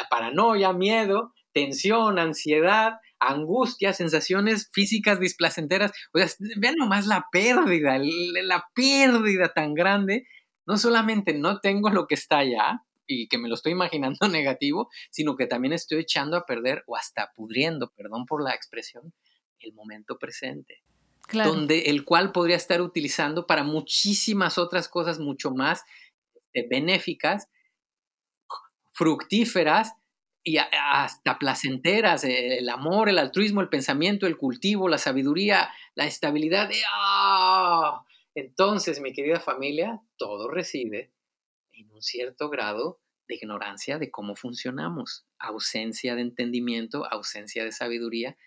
[0.10, 5.92] paranoia, miedo, tensión, ansiedad, angustia, sensaciones físicas displacenteras.
[6.14, 8.00] O sea, vean nomás la pérdida,
[8.44, 10.28] la pérdida tan grande
[10.68, 14.90] no solamente no tengo lo que está allá y que me lo estoy imaginando negativo,
[15.10, 19.14] sino que también estoy echando a perder o hasta pudriendo, perdón por la expresión,
[19.60, 20.84] el momento presente.
[21.32, 25.84] Donde el cual podría estar utilizando para muchísimas otras cosas mucho más
[26.34, 27.50] este, benéficas,
[28.94, 29.94] fructíferas
[30.44, 36.70] y hasta placenteras, el amor, el altruismo, el pensamiento, el cultivo, la sabiduría, la estabilidad.
[36.94, 38.06] ¡ah!
[38.34, 41.12] Entonces, mi querida familia, todo reside
[41.74, 48.38] en un cierto grado de ignorancia de cómo funcionamos, ausencia de entendimiento, ausencia de sabiduría.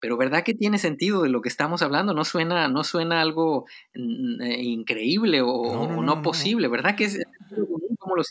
[0.00, 2.14] Pero ¿verdad que tiene sentido de lo que estamos hablando?
[2.14, 7.18] No suena, no suena algo mm, eh, increíble o no, posible, ¿verdad que es
[7.98, 8.22] como lo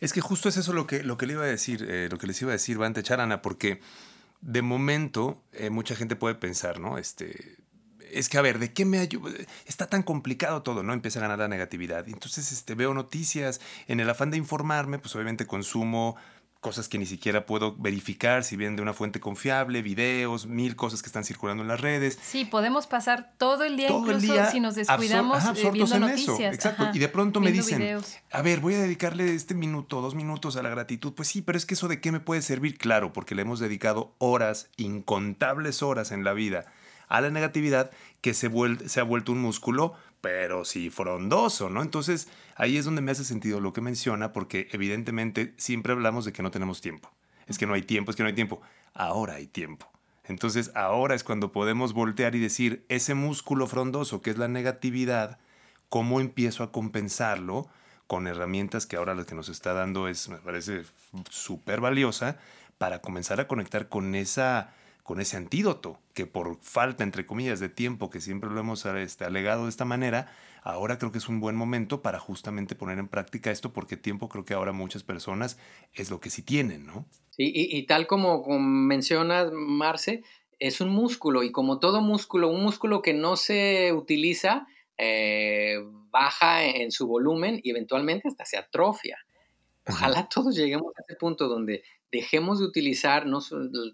[0.00, 2.18] Es que justo es eso lo que, lo que le iba a decir, eh, lo
[2.18, 3.80] que les iba a decir Bante Charana, porque
[4.40, 6.98] de momento eh, mucha gente puede pensar, ¿no?
[6.98, 7.56] Este,
[8.12, 9.32] es que, a ver, ¿de qué me ayuda?
[9.66, 10.92] Está tan complicado todo, ¿no?
[10.92, 12.06] Empieza a ganar la negatividad.
[12.08, 16.16] Entonces, este, veo noticias, en el afán de informarme, pues obviamente consumo
[16.64, 21.02] cosas que ni siquiera puedo verificar si vienen de una fuente confiable, videos, mil cosas
[21.02, 22.18] que están circulando en las redes.
[22.22, 26.54] Sí, podemos pasar todo el día incluso si nos descuidamos eh, viendo noticias.
[26.54, 26.88] exacto.
[26.94, 28.00] y de pronto me dicen,
[28.32, 31.12] a ver, voy a dedicarle este minuto, dos minutos a la gratitud.
[31.12, 33.60] Pues sí, pero es que eso de qué me puede servir, claro, porque le hemos
[33.60, 36.64] dedicado horas, incontables horas en la vida
[37.08, 37.90] a la negatividad
[38.22, 38.50] que se,
[38.86, 39.92] se ha vuelto un músculo,
[40.24, 41.82] pero sí frondoso, ¿no?
[41.82, 46.32] Entonces ahí es donde me hace sentido lo que menciona, porque evidentemente siempre hablamos de
[46.32, 47.10] que no tenemos tiempo.
[47.46, 48.62] Es que no hay tiempo, es que no hay tiempo.
[48.94, 49.86] Ahora hay tiempo.
[50.24, 55.38] Entonces ahora es cuando podemos voltear y decir, ese músculo frondoso que es la negatividad,
[55.90, 57.68] ¿cómo empiezo a compensarlo?
[58.06, 60.82] con herramientas que ahora lo que nos está dando es, me parece
[61.30, 62.36] súper valiosa,
[62.76, 64.74] para comenzar a conectar con esa
[65.04, 69.26] con ese antídoto, que por falta, entre comillas, de tiempo, que siempre lo hemos este,
[69.26, 70.32] alegado de esta manera,
[70.62, 74.30] ahora creo que es un buen momento para justamente poner en práctica esto, porque tiempo
[74.30, 75.58] creo que ahora muchas personas
[75.92, 77.06] es lo que sí tienen, ¿no?
[77.28, 80.22] Sí, y, tal como, mencionas, Marce,
[80.58, 85.76] es un músculo, y como todo músculo, un músculo que no se utiliza, eh,
[86.10, 89.18] baja en su volumen y eventualmente hasta se atrofia.
[89.86, 91.82] Ojalá todos lleguemos a ese punto donde
[92.14, 93.26] dejemos de utilizar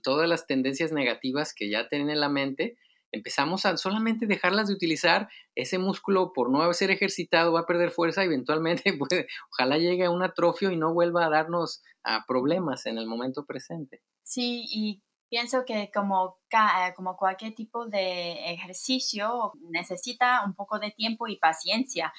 [0.03, 2.77] todas las tendencias negativas que ya tienen en la mente,
[3.13, 7.91] empezamos a solamente dejarlas de utilizar, ese músculo por no ser ejercitado va a perder
[7.91, 12.25] fuerza y eventualmente puede, ojalá llegue a un atrofio y no vuelva a darnos ah,
[12.29, 14.03] problemas en el momento presente.
[14.23, 20.91] Sí, y pienso que como, eh, como cualquier tipo de ejercicio necesita un poco de
[20.91, 22.13] tiempo y paciencia.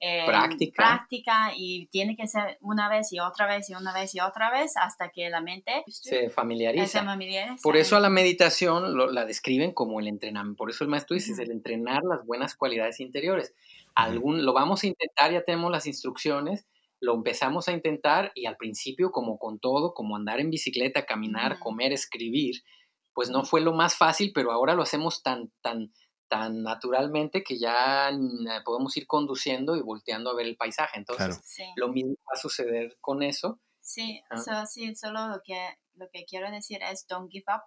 [0.00, 0.74] Práctica.
[0.76, 4.50] práctica y tiene que ser una vez y otra vez y una vez y otra
[4.50, 7.04] vez hasta que la mente se familiariza.
[7.62, 10.56] Por eso a la meditación la describen como el entrenamiento.
[10.56, 13.54] Por eso el maestro dice, es el entrenar las buenas cualidades interiores.
[13.94, 16.66] Algún, lo vamos a intentar, ya tenemos las instrucciones,
[17.00, 21.58] lo empezamos a intentar y al principio, como con todo, como andar en bicicleta, caminar,
[21.58, 22.62] comer, escribir,
[23.12, 25.92] pues no fue lo más fácil, pero ahora lo hacemos tan, tan,
[26.30, 30.96] tan naturalmente que ya eh, podemos ir conduciendo y volteando a ver el paisaje.
[30.98, 31.42] Entonces,
[31.76, 33.60] lo mismo va a suceder con eso.
[33.80, 34.22] Sí,
[34.68, 35.58] sí, solo lo que,
[35.94, 37.62] lo que quiero decir es don't give up.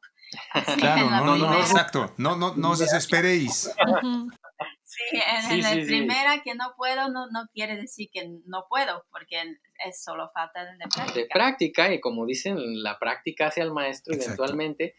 [0.78, 2.14] claro, no, no, no, exacto.
[2.18, 3.70] No, no, no os desesperéis.
[4.86, 9.42] Sí, en, la primera que no puedo no, no quiere decir que no puedo, porque
[9.84, 11.20] es solo falta de práctica.
[11.20, 14.96] De práctica, y como dicen, la práctica hace al maestro eventualmente.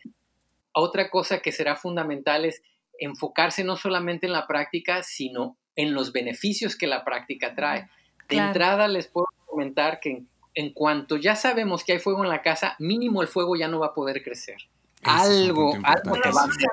[0.72, 2.60] Otra cosa que será fundamental es
[2.98, 7.88] enfocarse no solamente en la práctica, sino en los beneficios que la práctica trae.
[8.28, 10.24] De entrada les puedo comentar que
[10.54, 13.80] en, cuanto ya sabemos que hay fuego en la casa, mínimo el fuego ya no
[13.80, 14.56] va a poder crecer.
[15.02, 16.70] algo, algo va a hacer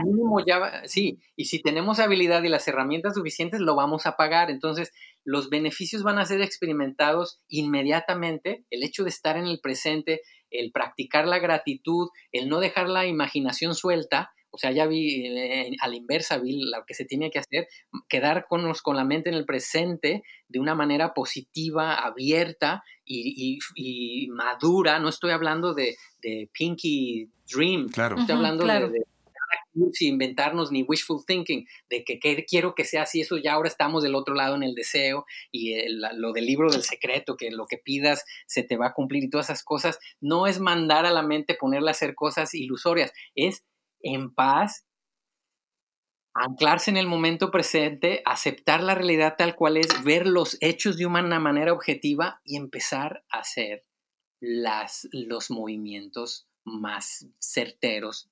[0.00, 4.50] mínimo ya, sí, y si tenemos habilidad y las herramientas suficientes, lo vamos a pagar.
[4.50, 4.92] Entonces,
[5.24, 8.64] los beneficios van a ser experimentados inmediatamente.
[8.70, 13.06] El hecho de estar en el presente, el practicar la gratitud, el no dejar la
[13.06, 17.30] imaginación suelta, o sea, ya vi eh, a la inversa, vi lo que se tiene
[17.30, 17.66] que hacer,
[18.08, 24.98] quedar con, con la mente en el presente de una manera positiva, abierta y, madura.
[24.98, 25.96] No estoy hablando de,
[26.52, 28.18] Pinky Dream, claro.
[28.18, 29.02] estoy hablando de
[29.92, 34.02] sin inventarnos ni wishful thinking, de que, quiero que sea así, eso ya ahora estamos
[34.02, 37.78] del otro lado en el deseo y lo del libro del secreto, que lo que
[37.78, 41.22] pidas se te va a cumplir y todas esas cosas, no es mandar a la
[41.22, 43.64] mente ponerle a hacer cosas ilusorias, es
[44.02, 44.86] en paz,
[46.34, 51.06] anclarse en el momento presente, aceptar la realidad tal cual es, ver los hechos de
[51.06, 53.84] una manera objetiva y empezar a hacer
[54.40, 58.30] las, los movimientos más certeros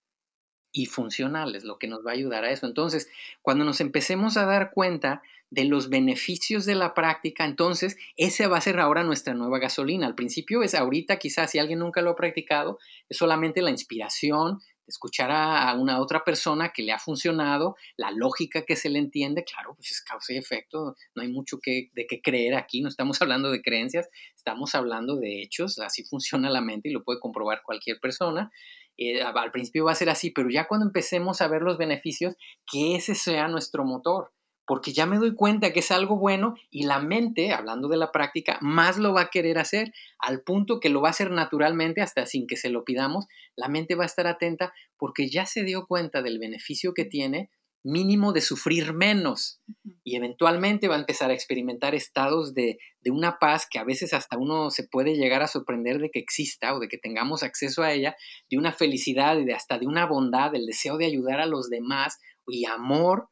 [0.72, 2.66] y funcionales, lo que nos va a ayudar a eso.
[2.66, 3.08] Entonces,
[3.42, 8.58] cuando nos empecemos a dar cuenta de los beneficios de la práctica, entonces ese va
[8.58, 10.06] a ser ahora nuestra nueva gasolina.
[10.06, 14.60] Al principio es ahorita, quizás si alguien nunca lo ha practicado, es solamente la inspiración,
[14.90, 19.44] escuchar a una otra persona que le ha funcionado, la lógica que se le entiende,
[19.44, 22.88] claro, pues es causa y efecto, no hay mucho que, de qué creer aquí, no
[22.88, 27.20] estamos hablando de creencias, estamos hablando de hechos, así funciona la mente y lo puede
[27.20, 28.50] comprobar cualquier persona.
[28.96, 32.34] Eh, al principio va a ser así, pero ya cuando empecemos a ver los beneficios,
[32.70, 34.32] que ese sea nuestro motor,
[34.70, 38.12] porque ya me doy cuenta que es algo bueno y la mente, hablando de la
[38.12, 42.02] práctica, más lo va a querer hacer, al punto que lo va a hacer naturalmente,
[42.02, 45.64] hasta sin que se lo pidamos, la mente va a estar atenta porque ya se
[45.64, 47.50] dio cuenta del beneficio que tiene
[47.82, 49.60] mínimo de sufrir menos
[50.04, 52.78] y eventualmente va a empezar a experimentar estados de,
[53.10, 56.76] una paz que a veces hasta uno se puede llegar a sorprender de que exista
[56.76, 58.14] o de que tengamos acceso a ella,
[58.48, 61.70] de una felicidad y de hasta de una bondad, del deseo de ayudar a los
[61.70, 63.30] demás y amor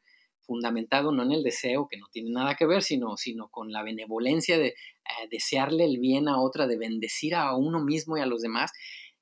[0.48, 3.82] fundamentado no en el deseo, que no tiene nada que ver, sino, sino con la
[3.82, 8.26] benevolencia de eh, desearle el bien a otra, de bendecir a uno mismo y a
[8.26, 8.72] los demás.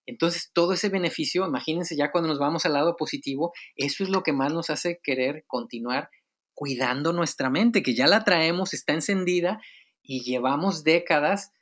[0.07, 4.23] Entonces, todo ese beneficio, imagínense ya cuando nos vamos al lado positivo, eso es lo
[4.23, 6.11] que más nos hace querer continuar
[6.55, 9.61] cuidando nuestra mente, que ya la traemos, está encendida
[10.03, 11.53] y llevamos décadas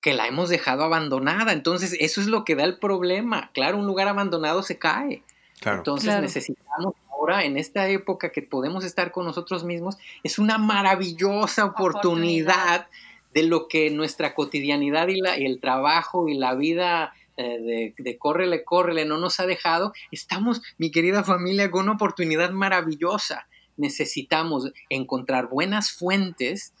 [0.00, 1.52] que la hemos dejado abandonada.
[1.52, 3.52] Entonces, eso es lo que da el problema.
[3.54, 5.22] Claro, un lugar abandonado se cae.
[5.64, 11.64] Entonces, necesitamos ahora, en esta época que podemos estar con nosotros mismos, es una maravillosa
[11.64, 12.88] oportunidad
[13.32, 18.18] de lo que nuestra cotidianidad y, la, el trabajo y la vida eh, de, de,
[18.18, 23.46] córrele, córrele no nos ha dejado, estamos, mi querida familia, con una oportunidad maravillosa.
[23.76, 26.74] Necesitamos encontrar buenas fuentes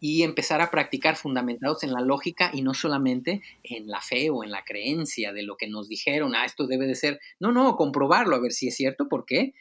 [0.00, 4.44] y empezar a practicar fundamentados en la lógica y no solamente en la fe o
[4.44, 7.76] en la creencia de lo que nos dijeron, ah, esto debe de ser, no, no,
[7.76, 9.54] comprobarlo, a ver si es cierto, ¿por qué?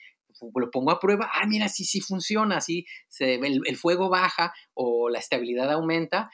[0.56, 4.54] Lo pongo a prueba, ah, mira, sí, sí funciona, sí, se, el, el, fuego baja
[4.74, 6.30] o la estabilidad aumenta,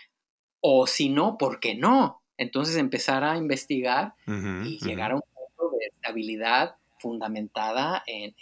[0.59, 2.23] o si no, ¿por qué no?
[2.37, 8.35] Entonces empezar a investigar y llegar a un punto de estabilidad fundamentada en,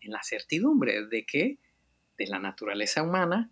[0.00, 1.58] en, la certidumbre de que
[2.18, 3.50] de la naturaleza humana,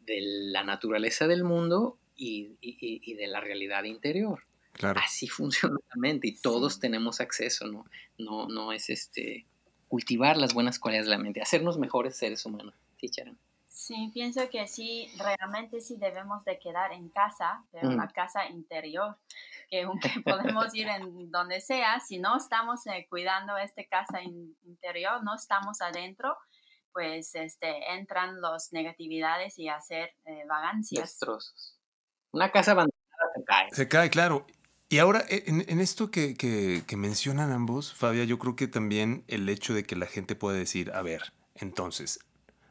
[0.00, 4.42] de la naturaleza del mundo y, y, y de la realidad interior.
[4.72, 5.00] Claro.
[5.04, 7.84] Así funciona la mente y todos tenemos acceso, ¿no?
[8.16, 9.46] No, no es este
[9.88, 12.74] cultivar las buenas cualidades de la mente, hacernos mejores seres humanos.
[12.98, 13.10] Sí,
[13.78, 18.12] Sí, pienso que sí, realmente sí debemos de quedar en casa, una mm.
[18.12, 19.16] casa interior,
[19.70, 25.22] que aunque podemos ir en donde sea, si no estamos eh, cuidando esta casa interior,
[25.22, 26.36] no estamos adentro,
[26.92, 31.04] pues este, entran las negatividades y hacer eh, vagancias.
[31.04, 31.78] Destrozos.
[32.32, 33.68] Una casa abandonada se cae.
[33.70, 34.44] Se cae, claro.
[34.90, 39.48] Y ahora, e, en, esto que, que, mencionan ambos, Fabia, yo creo que también el
[39.48, 42.20] hecho de que la gente pueda decir, a ver, entonces,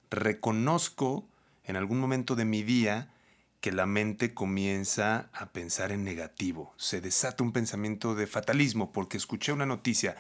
[0.09, 1.28] reconozco
[1.63, 3.13] en algún momento de mi día
[3.61, 9.18] que la mente comienza a pensar en negativo, se desata un pensamiento de fatalismo porque
[9.18, 10.15] escuché una noticia.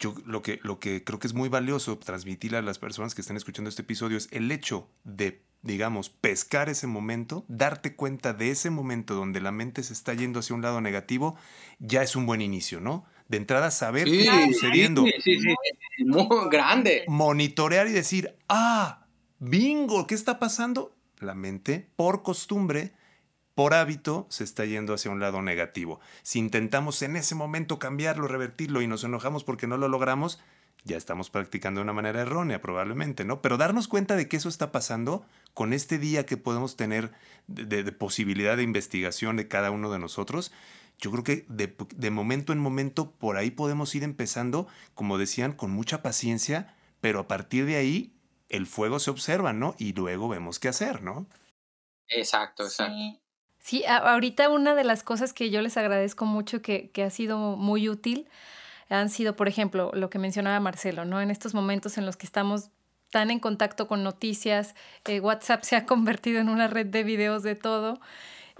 [0.00, 3.20] Yo lo que, lo que creo que es muy valioso transmitirle a las personas que
[3.20, 8.50] están escuchando este episodio es el hecho de digamos, pescar ese momento, darte cuenta de
[8.50, 11.36] ese momento donde la mente se está yendo hacia un lado negativo,
[11.78, 13.04] ya es un buen inicio, ¿no?
[13.28, 15.04] De entrada, saber qué está sucediendo.
[15.04, 17.04] Sí, sí, sí, muy grande.
[17.06, 19.06] Monitorear y decir, ah,
[19.38, 20.96] bingo, ¿qué está pasando?
[21.18, 22.92] La mente, por costumbre,
[23.54, 26.00] por hábito, se está yendo hacia un lado negativo.
[26.22, 30.40] Si intentamos en ese momento cambiarlo, revertirlo y nos enojamos porque no lo logramos,
[30.84, 33.42] ya estamos practicando de una manera errónea probablemente, ¿no?
[33.42, 37.12] Pero darnos cuenta de que eso está pasando con este día que podemos tener
[37.48, 40.52] de, posibilidad de investigación de cada uno de nosotros,
[40.98, 45.52] yo creo que de, de momento en momento por ahí podemos ir empezando, como decían,
[45.52, 48.12] con mucha paciencia, pero a partir de ahí
[48.48, 49.74] el fuego se observa, ¿no?
[49.78, 51.26] Y luego vemos qué hacer, ¿no?
[52.08, 52.94] Exacto, exacto.
[52.94, 53.19] Sí.
[53.86, 57.88] Ahorita una de las cosas que yo les agradezco mucho que, que ha sido muy
[57.88, 58.28] útil
[58.96, 61.20] han sido, por ejemplo, lo que mencionaba Marcelo, ¿no?
[61.20, 62.70] En estos momentos en los que estamos
[63.10, 64.74] tan en contacto con noticias,
[65.06, 68.00] eh, WhatsApp se ha convertido en una red de videos de todo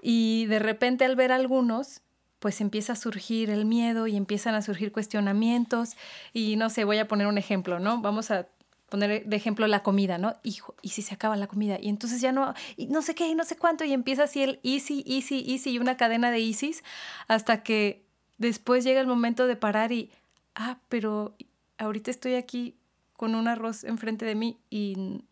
[0.03, 2.03] y de repente al ver algunos,
[2.38, 5.96] pues empieza a surgir el miedo y empiezan a surgir cuestionamientos
[6.32, 8.01] y no sé, voy a poner un ejemplo, ¿no?
[8.01, 8.46] Vamos a
[8.91, 10.36] poner de ejemplo la comida, ¿no?
[10.43, 11.78] Hijo, ¿y si se acaba la comida?
[11.80, 14.43] Y entonces ya no, y no sé qué, y no sé cuánto, y empieza así
[14.43, 16.84] el easy, easy, easy, y una cadena de easys,
[17.28, 18.05] hasta que
[18.36, 20.11] después llega el momento de parar y,
[20.55, 21.34] ah, pero
[21.78, 22.76] ahorita estoy aquí
[23.14, 25.24] con un arroz enfrente de mí y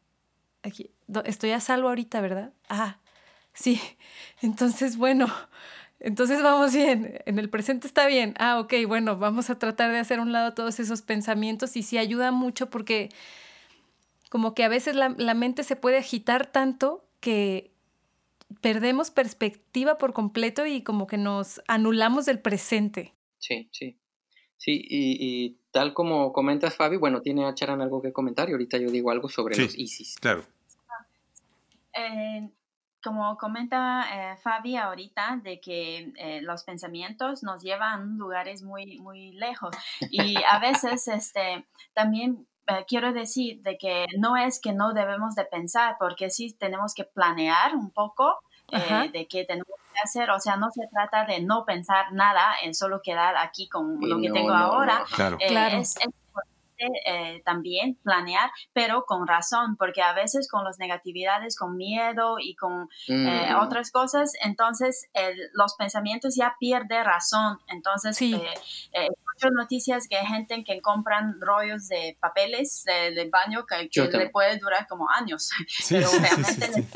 [0.62, 0.90] aquí,
[1.24, 2.52] estoy a salvo ahorita, ¿verdad?
[2.68, 2.98] Ah,
[3.52, 3.80] sí.
[4.40, 5.26] Entonces, bueno,
[6.00, 8.34] entonces vamos bien, en el presente está bien.
[8.38, 11.98] Ah, ok, bueno, vamos a tratar de hacer un lado todos esos pensamientos y sí
[11.98, 13.08] ayuda mucho porque
[14.28, 17.72] como que a veces la, la mente se puede agitar tanto que
[18.60, 23.14] perdemos perspectiva por completo y como que nos anulamos del presente.
[23.38, 23.98] Sí, sí.
[24.56, 28.76] Sí, y, tal como comentas, Fabi, bueno, tiene a Charan algo que comentar y ahorita
[28.78, 30.16] yo digo algo sobre los ISIS.
[30.20, 30.44] Claro.
[31.92, 32.50] Eh,
[33.02, 38.98] como comenta eh, Fabi ahorita, de que eh, los pensamientos nos llevan a lugares muy,
[38.98, 39.70] muy lejos.
[40.10, 41.64] Y a veces este,
[41.94, 42.48] también
[42.86, 47.04] quiero decir de que no es que no debemos de pensar, porque sí tenemos que
[47.04, 48.38] planear un poco
[48.70, 53.00] de qué tenemos hacer, o sea, no se trata de no pensar nada, en solo
[53.02, 55.04] quedar aquí con lo que tengo ahora.
[55.14, 55.36] Claro.
[55.40, 55.96] Eh, es,
[56.78, 62.54] eh, también planear, pero con razón, porque a veces con las negatividades, con miedo y
[62.54, 63.60] con eh, mm.
[63.60, 65.08] otras cosas, entonces
[65.52, 67.58] los pensamientos ya pierden razón.
[67.68, 68.32] Entonces, sí.
[68.32, 74.58] muchas noticias que hay gente que compran rollos de papeles del baño que, le puede
[74.58, 75.50] durar como años,
[75.88, 76.86] pero realmente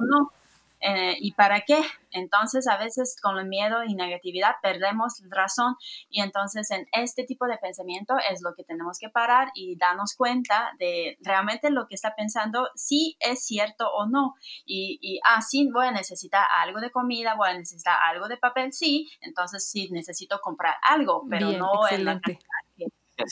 [0.00, 0.37] no.
[0.80, 1.80] Eh, ¿Y para qué?
[2.10, 5.76] Entonces, a veces con el miedo y negatividad perdemos razón
[6.08, 10.14] y entonces en este tipo de pensamiento es lo que tenemos que parar y darnos
[10.14, 14.34] cuenta de realmente lo que está pensando, si es cierto o no.
[14.64, 18.36] Y, y ah, sí, voy a necesitar algo de comida, voy a necesitar algo de
[18.36, 22.20] papel, sí, entonces sí necesito comprar algo, pero no en la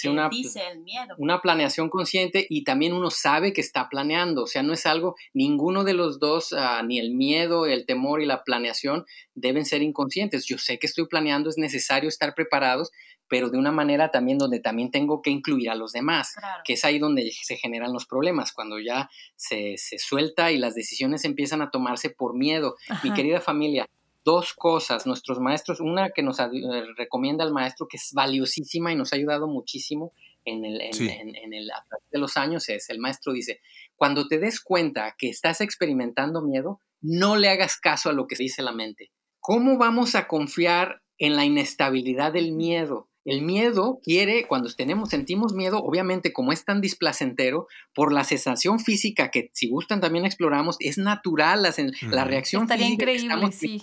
[0.05, 1.15] una, dice el miedo.
[1.19, 5.17] una planeación consciente y también uno sabe que está planeando, o sea, no es algo,
[5.33, 9.83] ninguno de los dos, ah, ni el miedo, el temor y la planeación deben ser
[9.83, 10.47] inconscientes.
[10.47, 12.91] Yo sé que estoy planeando, es necesario estar preparados,
[13.29, 16.35] pero de una manera también donde también tengo que incluir a los demás,
[16.65, 20.75] que es ahí donde se generan los problemas, cuando ya se, se suelta y las
[20.75, 22.77] decisiones empiezan a tomarse por miedo.
[23.03, 23.87] Mi querida familia,
[24.27, 25.07] dos cosas.
[25.07, 26.49] Nuestros maestros, una que nos eh,
[26.97, 30.13] recomienda el maestro, que es valiosísima y nos ha ayudado muchísimo
[30.45, 33.61] en el, en, el, a través de los años, es el maestro dice,
[33.97, 38.37] cuando te des cuenta que estás experimentando miedo, no le hagas caso a lo que
[38.37, 39.11] dice la mente.
[39.41, 43.09] ¿Cómo vamos a confiar en la inestabilidad del miedo?
[43.25, 48.79] El miedo quiere, cuando tenemos, sentimos miedo, obviamente como es tan displacentero, por la sensación
[48.79, 53.03] física que si gustan también exploramos, es natural la, la reacción Estaría física.
[53.03, 53.83] increíble, sí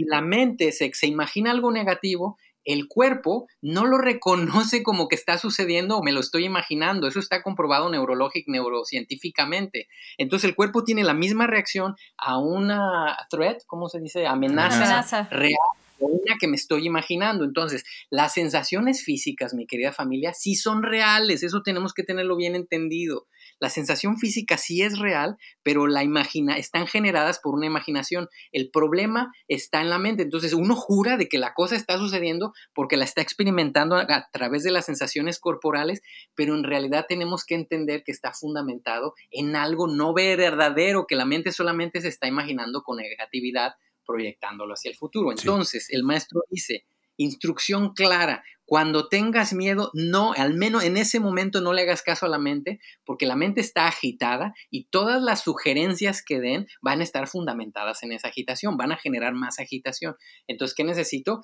[0.00, 5.16] si la mente se, se imagina algo negativo, el cuerpo no lo reconoce como que
[5.16, 7.06] está sucediendo o me lo estoy imaginando.
[7.06, 9.88] Eso está comprobado neurológico, neurocientíficamente.
[10.18, 14.26] Entonces el cuerpo tiene la misma reacción a una threat, ¿cómo se dice?
[14.26, 15.54] Amenaza, real
[16.00, 17.44] o una que me estoy imaginando.
[17.44, 21.42] Entonces, las sensaciones físicas, mi querida familia, sí son reales.
[21.42, 23.26] Eso tenemos que tenerlo bien entendido.
[23.60, 28.28] La sensación física sí es real, pero la imagina, están generadas por una imaginación.
[28.52, 30.22] El problema está en la mente.
[30.22, 34.62] Entonces uno jura de que la cosa está sucediendo porque la está experimentando a, través
[34.64, 36.00] de las sensaciones corporales,
[36.34, 41.26] pero en realidad tenemos que entender que está fundamentado en algo no verdadero, que la
[41.26, 43.74] mente solamente se está imaginando con negatividad,
[44.06, 45.30] proyectándolo hacia el futuro.
[45.32, 46.86] Entonces el maestro dice,
[47.20, 48.42] instrucción clara.
[48.64, 52.38] Cuando tengas miedo, no, al menos en ese momento no le hagas caso a la
[52.38, 57.26] mente, porque la mente está agitada y todas las sugerencias que den van a estar
[57.26, 60.14] fundamentadas en esa agitación, van a generar más agitación.
[60.46, 61.42] Entonces, ¿qué necesito?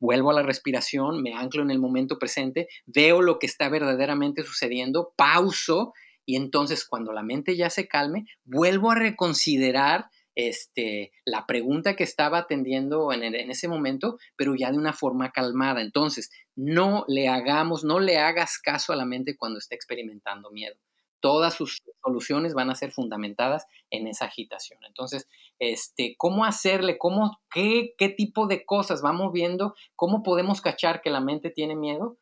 [0.00, 4.42] Vuelvo a la respiración, me anclo en el momento presente, veo lo que está verdaderamente
[4.42, 5.94] sucediendo, pauso
[6.26, 12.04] y entonces cuando la mente ya se calme, vuelvo a reconsiderar este, la pregunta que
[12.04, 15.80] estaba atendiendo en, ese momento, pero ya de una forma calmada.
[15.80, 20.76] Entonces, no le hagamos, no le hagas caso a la mente cuando está experimentando miedo.
[21.20, 24.78] todas sus soluciones van a ser fundamentadas en esa agitación.
[24.86, 25.26] Entonces,
[25.58, 26.98] este, ¿cómo hacerle?
[26.98, 29.74] ¿Cómo, qué, qué tipo de cosas vamos viendo?
[29.96, 32.18] ¿Cómo podemos cachar que la mente tiene miedo?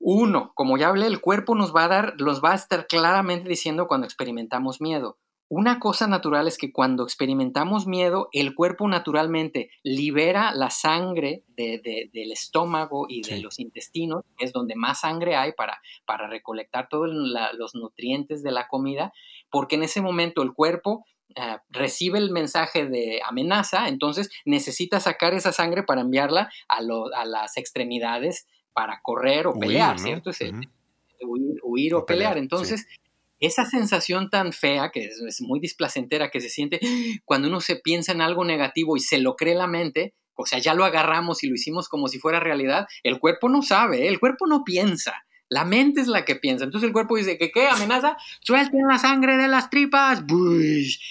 [0.00, 3.48] Uno, como ya hablé, el cuerpo nos va a dar, los va a estar claramente
[3.48, 5.18] diciendo cuando experimentamos miedo.
[5.56, 12.32] Una cosa natural es que cuando experimentamos miedo, el cuerpo naturalmente libera la sangre del
[12.32, 17.76] estómago y de los intestinos, es donde más sangre hay para, para recolectar todos los
[17.76, 19.12] nutrientes de la comida,
[19.48, 25.34] porque en ese momento el cuerpo eh, recibe el mensaje de amenaza, entonces necesita sacar
[25.34, 30.32] esa sangre para enviarla a, a las extremidades para correr o pelear, ¿cierto?
[31.62, 32.38] huir, o, pelear.
[32.38, 32.88] Entonces,
[33.46, 36.80] esa sensación tan fea, que es, muy displacentera, que se siente
[37.24, 40.58] cuando uno se piensa en algo negativo y se lo cree la mente, o sea,
[40.58, 44.08] ya lo agarramos y lo hicimos como si fuera realidad, el cuerpo no sabe, ¿eh?
[44.08, 45.24] el cuerpo no piensa.
[45.50, 46.64] La mente es la que piensa.
[46.64, 50.24] Entonces el cuerpo dice que qué amenaza, suelten la sangre de las tripas.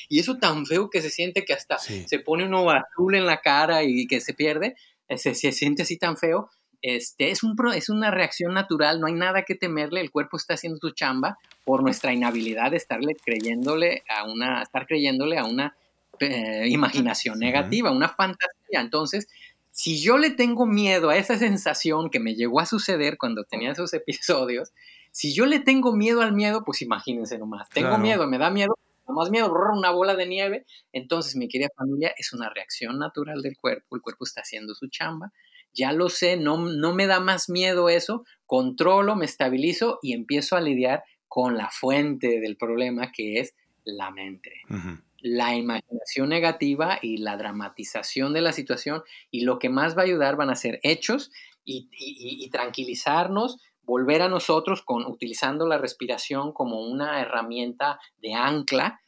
[0.10, 3.42] Y eso tan feo que se siente que hasta se pone uno azul en la
[3.42, 4.76] cara y que se pierde.
[5.16, 6.50] Se, se siente así tan feo.
[6.84, 10.56] Este, es, un, es una reacción natural, no hay nada que temerle, el cuerpo está
[10.56, 15.78] haciendo su chamba por nuestra inhabilidad de estarle creyéndole a una, estar creyéndole a una
[16.20, 18.82] eh, imaginación negativa, una fantasía.
[18.82, 19.30] Entonces,
[19.72, 23.72] si yo le tengo miedo a esa sensación que me llegó a suceder cuando tenía
[23.72, 24.74] esos episodios,
[25.12, 28.78] si yo le tengo miedo al miedo, pues imagínense nomás, tengo miedo, me da miedo,
[29.08, 33.58] más miedo, una bola de nieve, entonces mi querida familia es una reacción natural del
[33.58, 35.32] cuerpo, el cuerpo está haciendo su chamba,
[35.74, 40.56] ya lo sé, no, no me da más miedo eso, controlo, me estabilizo y empiezo
[40.56, 44.52] a lidiar con la fuente del problema que es la mente.
[45.20, 50.06] La imaginación negativa y la dramatización de la situación y lo que más va a
[50.06, 51.32] ayudar van a ser hechos
[51.66, 59.02] y, y tranquilizarnos, volver a nosotros con, utilizando la respiración como una herramienta de ancla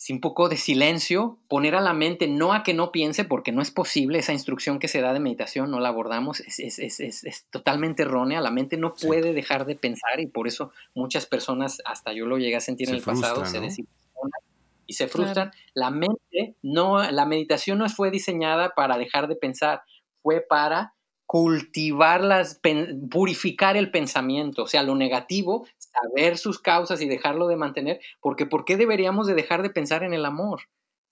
[0.00, 3.60] sin poco de silencio, poner a la mente no a que no piense, porque no
[3.60, 8.40] es posible, esa instrucción que se da de meditación no la abordamos, es, totalmente errónea,
[8.40, 12.38] la mente no puede dejar de pensar y por eso muchas personas, hasta yo lo
[12.38, 14.40] llegué a sentir en el pasado, se desilusionan
[14.86, 15.50] y se frustran.
[15.74, 19.82] La mente, no, la meditación no fue diseñada para dejar de pensar,
[20.22, 20.94] fue para
[21.26, 22.58] cultivar las,
[23.10, 25.66] purificar el pensamiento, o sea, lo negativo,
[26.02, 30.02] saber sus causas y dejarlo de mantener, porque ¿por qué deberíamos de dejar de pensar
[30.02, 30.62] en el amor?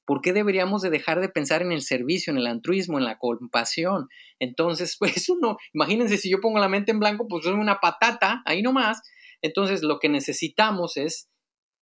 [0.07, 3.18] ¿Por qué deberíamos de dejar de pensar en el servicio, en el altruismo, en la
[3.18, 4.09] compasión?
[4.39, 7.80] Entonces, pues eso no, imagínense si yo pongo la mente en blanco, pues soy una
[7.80, 9.03] patata, ahí nomás.
[9.43, 11.28] Entonces, lo que necesitamos es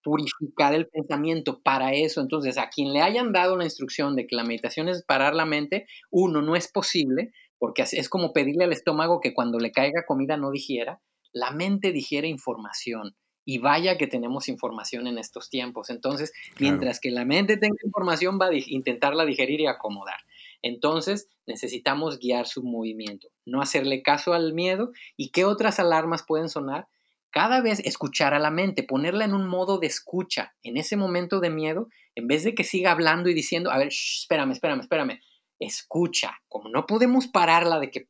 [0.02, 2.20] purificar el pensamiento para eso.
[2.20, 5.46] Entonces, a quien le hayan dado la instrucción de que la meditación es parar la
[5.46, 10.04] mente, uno, no es posible, porque es como pedirle al estómago que cuando le caiga
[10.07, 11.00] comida no digiera.
[11.32, 15.88] La mente digiere información y vaya que tenemos información en estos tiempos.
[15.88, 20.18] Entonces, mientras que la mente tenga información, va a intentarla digerir y acomodar.
[20.62, 24.90] Entonces, necesitamos guiar su movimiento, no hacerle caso al miedo.
[25.16, 26.88] ¿Y qué otras alarmas pueden sonar?
[27.30, 30.54] Cada vez escuchar a la mente, ponerla en un modo de escucha.
[30.64, 33.88] En ese momento de miedo, en vez de que siga hablando y diciendo, a ver,
[33.88, 35.20] espérame, espérame, espérame,
[35.60, 36.40] escucha.
[36.48, 38.08] Como no podemos pararla de que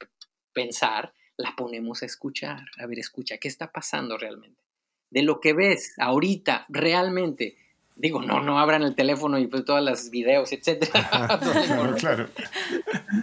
[0.55, 2.65] pensar, la ponemos a escuchar.
[2.79, 4.61] A ver, escucha, ¿qué está pasando realmente?
[5.11, 7.57] De lo que ves ahorita, realmente.
[7.95, 11.09] Digo, no, no abran el teléfono y pues todas las videos, etcétera.
[11.99, 12.29] claro.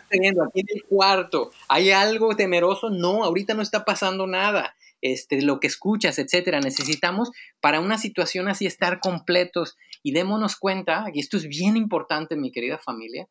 [0.09, 2.89] Aquí en el cuarto, ¿hay algo temeroso?
[2.89, 4.75] No, ahorita no está pasando nada.
[5.01, 6.59] Este, lo que escuchas, etcétera.
[6.61, 12.37] Necesitamos para una situación así estar completos y démonos cuenta, y esto es bien importante,
[12.37, 13.27] mi querida familia,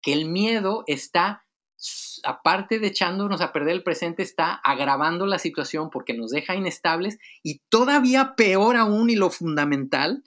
[0.00, 1.44] que el miedo está,
[2.24, 7.18] aparte de echándonos a perder el presente, está agravando la situación porque nos deja inestables
[7.42, 10.22] y todavía peor aún y lo fundamental,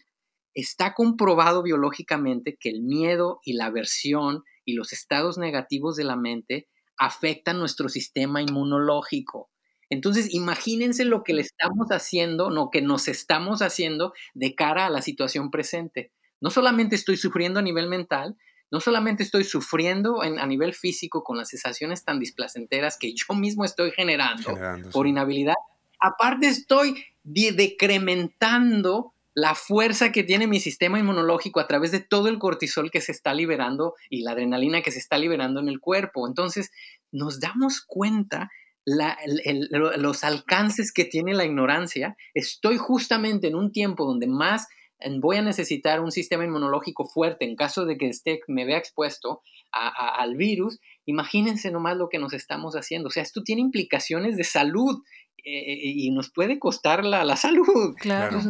[0.54, 6.16] está comprobado biológicamente que el miedo y la aversión y los estados negativos de la
[6.16, 9.50] mente afectan nuestro sistema inmunológico.
[9.89, 14.89] Entonces, imagínense lo que le estamos haciendo, lo que nos estamos haciendo de cara a
[14.89, 16.12] la situación presente.
[16.41, 18.38] No solamente estoy sufriendo a nivel mental,
[18.72, 23.65] no solamente estoy sufriendo a nivel físico con las sensaciones tan displacenteras que yo mismo
[23.65, 24.57] estoy generando,
[24.91, 25.55] por inhabilidad,
[25.99, 32.39] aparte estoy decrementando la fuerza que tiene mi sistema inmunológico a través de todo el
[32.39, 36.28] cortisol que se está liberando y la adrenalina que se está liberando en el cuerpo.
[36.28, 36.72] Entonces,
[37.11, 38.49] nos damos cuenta
[38.86, 42.17] los alcances que tiene la ignorancia.
[42.34, 44.67] Estoy justamente en un tiempo donde más
[45.20, 49.41] voy a necesitar un sistema inmunológico fuerte en caso de que esté, me vea expuesto
[49.72, 53.08] al virus, imagínense nomás lo que nos estamos haciendo.
[53.08, 55.04] O sea, esto tiene implicaciones de salud
[55.43, 57.95] eh, y nos puede costar la, la salud.
[58.00, 58.41] Claro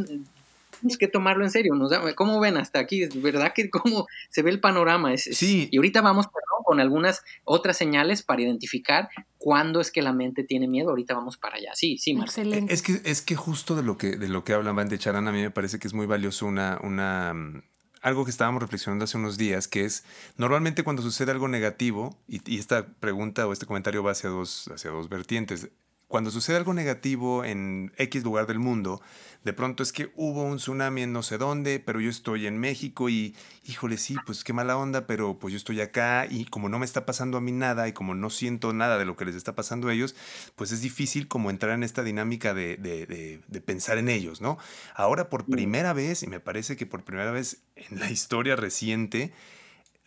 [0.79, 1.73] tenemos que tomarlo en serio.
[2.15, 3.07] ¿Cómo ven hasta aquí?
[3.15, 5.13] ¿Verdad que cómo se ve el panorama?
[5.13, 5.67] Es, sí.
[5.71, 6.27] y ahorita vamos
[6.65, 10.89] con algunas otras señales para identificar cuándo es que la mente tiene miedo.
[10.89, 11.71] Ahorita vamos para allá.
[11.73, 12.73] Sí, sí, Excelente.
[12.73, 15.27] Es que, es que justo de lo que, de lo que hablan Van de Charán,
[15.27, 17.63] a mí me parece que es muy valioso una, una, mm,
[18.01, 20.03] algo que estábamos reflexionando hace unos días, que es
[20.37, 24.69] normalmente cuando sucede algo negativo, y, y, esta pregunta o este comentario va hacia dos,
[24.73, 25.69] hacia dos vertientes,
[26.09, 28.99] cuando sucede algo negativo en X lugar del mundo,
[29.43, 32.57] de pronto es que hubo un tsunami en no sé dónde, pero yo estoy en
[32.57, 36.67] México y, híjole, sí, pues qué mala onda, pero pues yo estoy acá y como
[36.67, 39.25] no me está pasando a mí nada y como no siento nada de lo que
[39.25, 40.15] les está pasando a ellos,
[40.55, 44.57] pues es difícil como entrar en esta dinámica de, de pensar en ellos, ¿no?
[44.95, 49.31] Ahora por primera vez, y me parece que por primera vez en la historia reciente,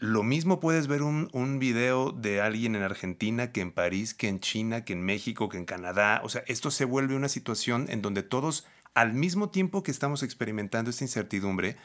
[0.02, 4.26] lo mismo puedes ver un, un, video de alguien en Argentina que en París, que
[4.26, 6.20] en China, que en México, que en Canadá.
[6.24, 10.24] O sea, esto se vuelve una situación en donde todos, al mismo tiempo que estamos
[10.24, 11.76] experimentando esta incertidumbre,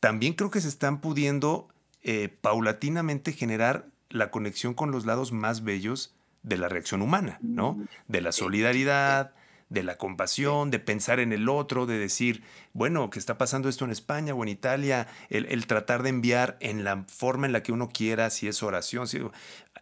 [0.00, 1.68] también creo que se están pudiendo
[2.02, 7.80] eh, paulatinamente generar la conexión con los lados más bellos de la reacción humana, ¿no?
[8.08, 9.34] De la solidaridad,
[9.68, 13.84] de la compasión, de pensar en el otro, de decir, bueno, que está pasando esto
[13.84, 17.72] en España o en Italia, el, tratar de enviar en la forma en la que
[17.72, 19.18] uno quiera, si es oración, si,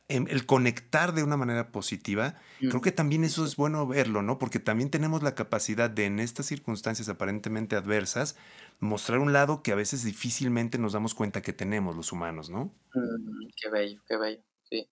[0.08, 4.38] em, el conectar de una manera positiva, creo que también eso es bueno verlo, ¿no?
[4.38, 8.36] Porque también tenemos la capacidad de en estas circunstancias aparentemente adversas,
[8.80, 12.74] mostrar un lado que a veces difícilmente nos damos cuenta que tenemos los humanos, ¿no?
[12.94, 14.88] Mm, qué bello, qué bello, sí.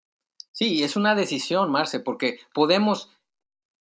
[0.52, 3.10] Sí, es una decisión, Marce, porque podemos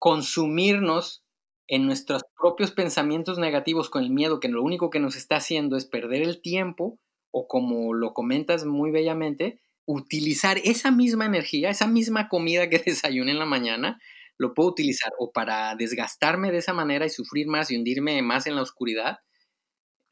[0.02, 1.24] consumirnos
[1.68, 5.78] en nuestros propios pensamientos negativos con el miedo, que lo único que nos está haciendo
[5.78, 6.98] es perder el tiempo,
[7.30, 13.34] o como lo comentas muy bellamente, utilizar esa misma energía, esa misma comida que desayuné
[13.34, 14.00] en la mañana,
[14.40, 18.48] lo puedo utilizar o para desgastarme de esa manera y sufrir más y hundirme más
[18.48, 19.20] en la oscuridad,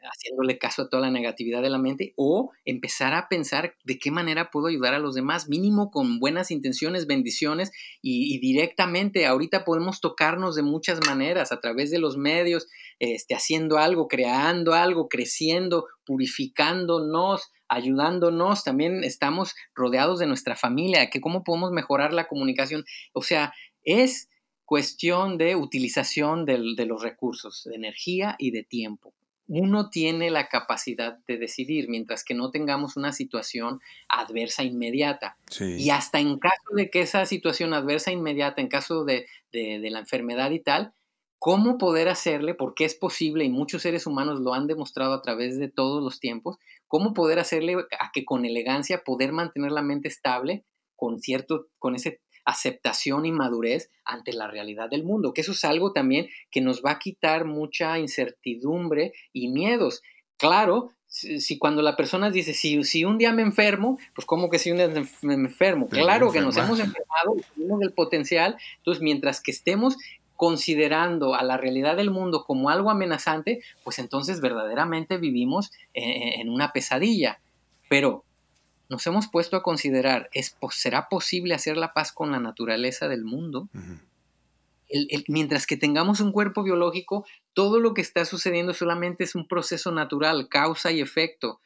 [0.02, 4.12] haciéndole caso a toda la negatividad de la mente o empezar a pensar de qué
[4.12, 7.72] manera puedo ayudar a los demás, mínimo con buenas intenciones, bendiciones
[8.02, 9.26] y, directamente.
[9.26, 12.68] Ahorita podemos tocarnos de muchas maneras, a través de los medios,
[13.00, 18.64] este, haciendo algo, creando algo, creciendo, purificándonos, ayudándonos.
[18.64, 22.86] También estamos rodeados de nuestra familia, que cómo podemos mejorar la comunicación.
[23.14, 24.30] O sea, es
[24.66, 29.14] cuestión de utilización de los recursos, de energía y de tiempo
[29.50, 35.38] uno tiene la capacidad de decidir, mientras que no tengamos una situación adversa inmediata.
[35.60, 40.00] Y hasta en caso de que esa situación adversa inmediata, en caso de, de, la
[40.00, 40.94] enfermedad y tal,
[41.40, 45.58] cómo poder hacerle, porque es posible y muchos seres humanos lo han demostrado a través
[45.58, 50.10] de todos los tiempos, cómo poder hacerle a que con elegancia poder mantener la mente
[50.10, 50.64] estable
[51.00, 52.20] con cierto, con ese
[52.50, 56.84] aceptación y madurez ante la realidad del mundo, que eso es algo también que nos
[56.84, 60.02] va a quitar mucha incertidumbre y miedos.
[60.38, 64.60] Claro, si, cuando la persona dice, si, si un día me enfermo, pues como que
[64.60, 64.90] si un día
[65.22, 65.88] me enfermo?
[65.90, 69.98] claro que nos hemos enfermado, tenemos el potencial, entonces mientras que estemos
[70.36, 76.72] considerando a la realidad del mundo como algo amenazante, pues entonces verdaderamente vivimos en una
[76.72, 77.42] pesadilla.
[77.90, 78.24] Pero
[78.90, 83.24] nos hemos puesto a considerar, ¿es, ¿será posible hacer la paz con la naturaleza del
[83.24, 83.70] mundo?
[85.28, 87.24] mientras que tengamos un cuerpo biológico,
[87.54, 91.62] todo lo que está sucediendo solamente es un proceso natural, causa y efecto.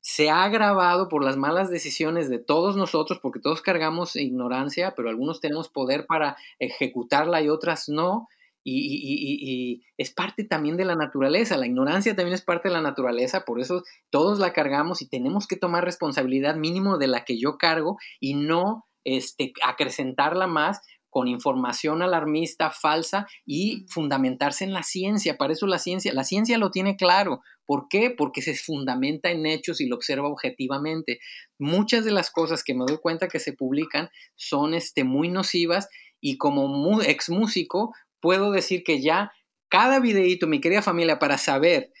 [0.00, 5.08] Se ha agravado por las malas decisiones de todos nosotros, porque todos cargamos ignorancia, pero
[5.08, 8.28] algunos tenemos poder para ejecutarla y otras no
[8.70, 11.56] y, es parte también de la naturaleza.
[11.56, 15.46] La ignorancia también es parte de la naturaleza, por eso todos la cargamos y tenemos
[15.46, 21.26] que tomar responsabilidad mínimo de la que yo cargo y no este, acrecentarla más con
[21.26, 25.36] información alarmista, falsa y fundamentarse en la ciencia.
[25.36, 27.40] Para eso la ciencia, la ciencia lo tiene claro.
[27.66, 28.10] ¿Por qué?
[28.10, 31.18] Porque se fundamenta en hechos y lo observa objetivamente.
[31.58, 35.88] Muchas de las cosas que me doy cuenta que se publican son este, muy nocivas
[36.20, 39.32] y como ex músico, puedo decir que ya
[39.68, 41.92] cada videíto, mi querida familia, para saber,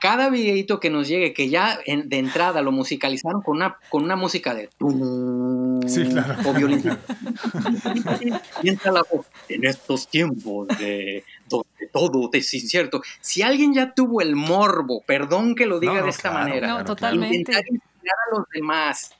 [0.00, 4.16] cada videíto que nos llegue, que ya de entrada lo musicalizaron con una, con una
[4.16, 4.70] música de...
[5.86, 6.36] Sí, claro.
[6.48, 6.82] O violín.
[9.48, 13.02] en estos tiempos de donde todo es incierto.
[13.20, 17.36] Si alguien ya tuvo el morbo, perdón que lo diga de esta manera, no, totalmente.
[17.36, 19.10] intentar inspirar a los demás,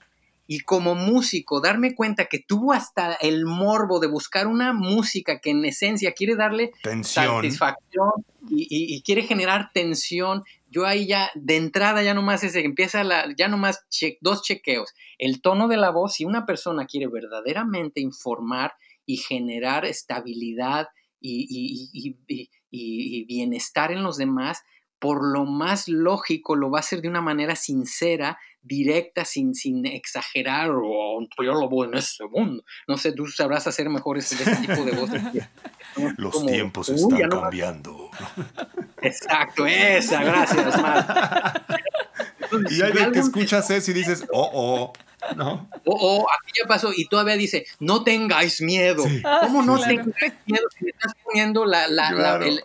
[0.53, 5.51] y como músico darme cuenta que tuvo hasta el morbo de buscar una música que
[5.51, 6.73] en esencia quiere darle
[7.03, 8.11] satisfacción
[8.49, 13.47] y, quiere generar tensión, yo ahí ya, de entrada ya nomás ese, empieza la, ya
[13.47, 13.85] nomás
[14.23, 14.93] dos chequeos.
[15.19, 18.73] El tono de la voz, si una persona quiere verdaderamente informar
[19.07, 20.89] y generar estabilidad
[21.21, 22.17] y,
[22.73, 24.65] y bienestar en los demás,
[25.01, 29.87] por lo más lógico lo va a hacer de una manera sincera, directa, sin, sin
[29.87, 32.63] exagerar, o yo lo voy en ese mundo.
[32.87, 35.23] No sé, tú sabrás hacer mejor ese, tipo de voces.
[36.19, 38.11] Los tiempos están cambiando.
[39.01, 40.75] Exacto, esa, gracias,
[42.71, 44.93] y hay que escuchas eso y dices, oh, oh.
[45.37, 45.69] ¿no?
[45.85, 49.05] O, oh, aquí ya pasó y todavía dice, no tengáis miedo.
[49.43, 52.63] ¿Cómo no tengáis miedo si le estás poniendo la, el,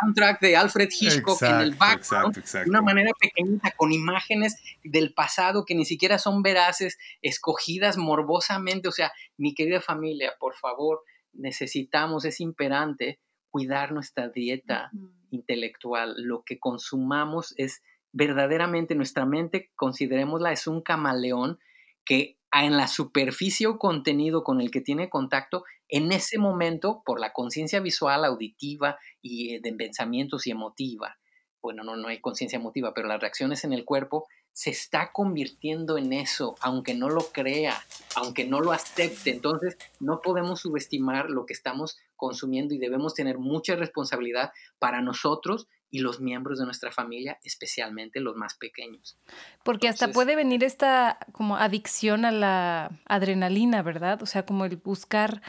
[0.00, 5.64] soundtrack de Alfred Hitchcock en el background de una manera pequeñita, con imágenes del pasado
[5.64, 8.88] que ni siquiera son veraces, escogidas morbosamente?
[8.88, 11.02] O sea, mi querida familia, por favor,
[11.32, 13.18] necesitamos, es imperante
[13.50, 14.90] cuidar nuestra dieta
[15.30, 16.14] intelectual.
[16.18, 17.82] Lo que consumamos es
[18.12, 21.58] verdaderamente nuestra mente, considerémosla, es un camaleón
[22.04, 27.20] que en la superficie o contenido con el que tiene contacto, en ese momento, por
[27.20, 31.18] la conciencia visual, auditiva y eh, de pensamientos y emotiva,
[31.62, 35.98] bueno, no, no hay conciencia emotiva, pero las reacciones en el cuerpo, se está convirtiendo
[35.98, 37.78] en eso, aunque no lo crea,
[38.16, 39.30] aunque no lo acepte.
[39.30, 45.68] Entonces, no podemos subestimar lo que estamos consumiendo y debemos tener mucha responsabilidad para nosotros
[45.90, 49.18] y los miembros de nuestra familia, especialmente los más pequeños.
[49.64, 54.22] Porque hasta puede venir esta como adicción a la adrenalina, ¿verdad?
[54.22, 55.42] O sea, como el buscar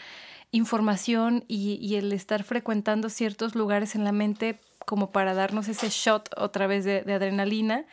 [0.51, 6.29] información y, el estar frecuentando ciertos lugares en la mente como para darnos ese shot
[6.35, 7.85] otra vez de, adrenalina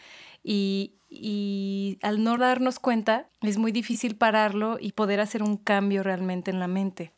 [0.42, 6.03] y, y al no darnos cuenta es muy difícil pararlo y poder hacer un cambio
[6.03, 7.12] realmente en la mente.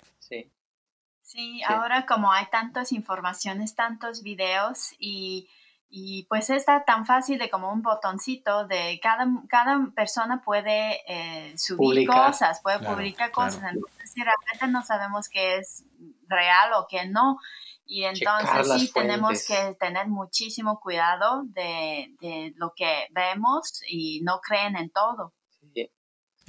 [1.30, 5.48] Sí, ahora como hay tantas informaciones, tantos videos y,
[5.88, 11.56] y, pues está tan fácil de como un botoncito de cada, cada persona puede eh,
[11.56, 13.62] subir cosas, puede publicar cosas.
[13.62, 15.84] Entonces, si realmente no sabemos qué es
[16.26, 17.38] real o qué no.
[17.86, 24.40] Y entonces sí tenemos que tener muchísimo cuidado de, de, lo que vemos y no
[24.40, 25.32] creen en todo.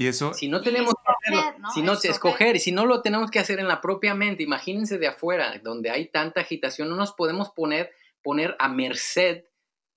[0.01, 0.33] Y eso.
[0.33, 2.11] Si no tenemos que hacerlo, si no escoger.
[2.11, 5.61] escoger, y si no lo tenemos que hacer en la propia mente, imagínense de afuera,
[5.63, 7.91] donde hay tanta agitación, no nos podemos poner,
[8.23, 9.43] poner a merced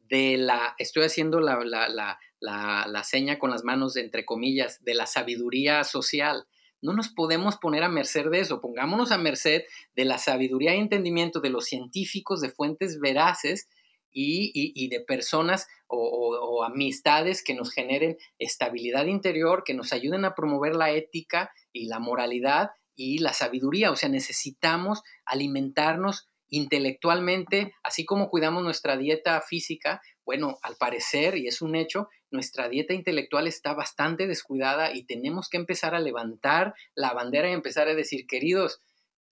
[0.00, 4.92] de la, estoy haciendo la, la, la, la, seña con las manos, entre comillas, de
[4.92, 6.46] la sabiduría social.
[6.82, 9.62] No nos podemos poner a merced de eso, pongámonos a merced
[9.96, 13.70] de la sabiduría y entendimiento de los científicos, de fuentes veraces
[14.14, 20.74] y, de personas o, amistades que nos generen estabilidad interior, que nos ayuden a promover
[20.74, 23.90] la ética y la moralidad y la sabiduría.
[23.90, 30.00] O sea, necesitamos alimentarnos intelectualmente, así como cuidamos nuestra dieta física.
[30.24, 35.48] Bueno, al parecer, y es un hecho, nuestra dieta intelectual está bastante descuidada y tenemos
[35.48, 38.80] que empezar a levantar la bandera y empezar a decir, queridos,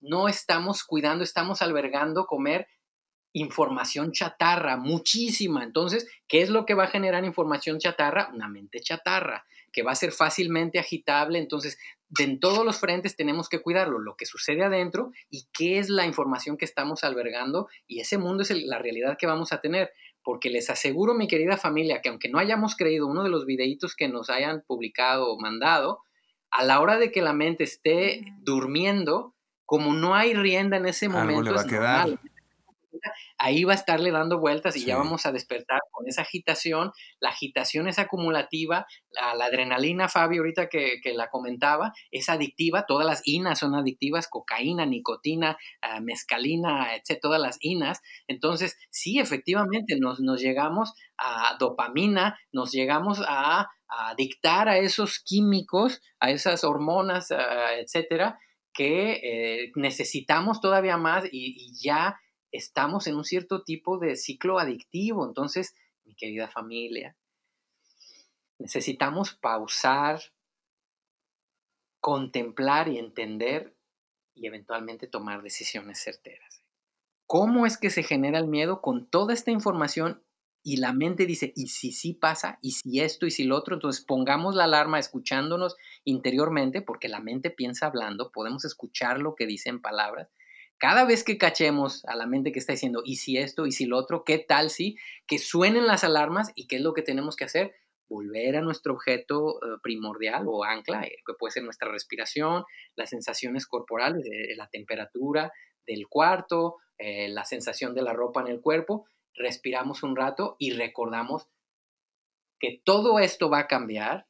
[0.01, 2.67] no estamos cuidando, estamos albergando comer
[3.33, 5.63] información chatarra, muchísima.
[5.63, 8.29] Entonces, ¿qué es lo que va a generar información chatarra?
[8.33, 11.39] Una mente chatarra, que va a ser fácilmente agitable.
[11.39, 11.77] Entonces,
[12.19, 16.05] en todos los frentes tenemos que cuidarlo, lo que sucede adentro y qué es la
[16.05, 17.67] información que estamos albergando.
[17.87, 19.91] Y ese mundo es la realidad que vamos a tener.
[20.23, 23.95] Porque les aseguro, mi querida familia, que aunque no hayamos creído uno de los videitos
[23.95, 25.99] que nos hayan publicado o mandado,
[26.49, 31.09] a la hora de que la mente esté durmiendo, como no hay rienda en ese
[31.09, 32.07] momento, va a
[33.37, 36.91] ahí va a estarle dando vueltas y ya vamos a despertar con esa agitación.
[37.19, 43.21] La agitación es acumulativa, la, adrenalina, Fabio, ahorita que, la comentaba, es adictiva, todas las
[43.25, 48.01] inas son adictivas, cocaína, nicotina, ah, mescalina, etc., todas las inas.
[48.27, 53.69] Entonces, sí, efectivamente, nos, llegamos a dopamina, nos llegamos a,
[54.17, 58.39] dictar a esos químicos, a esas hormonas, ah, etcétera,
[58.73, 62.17] que eh, necesitamos todavía más y ya
[62.53, 65.27] estamos en un cierto tipo de ciclo adictivo.
[65.27, 65.75] Entonces,
[66.05, 67.17] mi querida familia,
[68.59, 70.21] necesitamos pausar,
[71.99, 73.75] contemplar y entender
[74.35, 76.63] y eventualmente tomar decisiones certeras.
[77.25, 80.23] ¿Cómo es que se genera el miedo con toda esta información
[80.61, 82.59] y la mente dice, ¿y si sí pasa?
[82.61, 83.25] ¿Y si esto?
[83.25, 83.75] ¿Y si lo otro?
[83.75, 85.75] Entonces pongamos la alarma escuchándonos
[86.05, 90.29] interiormente, porque la mente piensa hablando, podemos escuchar lo que dicen palabras
[90.83, 93.65] cada vez que cachemos a la mente que está diciendo, ¿y si esto?
[93.65, 94.25] ¿Y si lo otro?
[94.25, 94.97] ¿Qué tal si?
[95.25, 97.73] Que suenen las alarmas y qué es lo que tenemos que hacer?
[98.09, 102.65] Volver a nuestro objeto eh, primordial o ancla, eh, que puede ser nuestra respiración,
[102.97, 104.25] las sensaciones corporales,
[104.57, 105.53] la temperatura
[105.87, 110.71] del cuarto, eh, la sensación de la ropa en el cuerpo, respiramos un rato y
[110.71, 111.47] recordamos
[112.59, 114.27] que todo esto va a cambiar,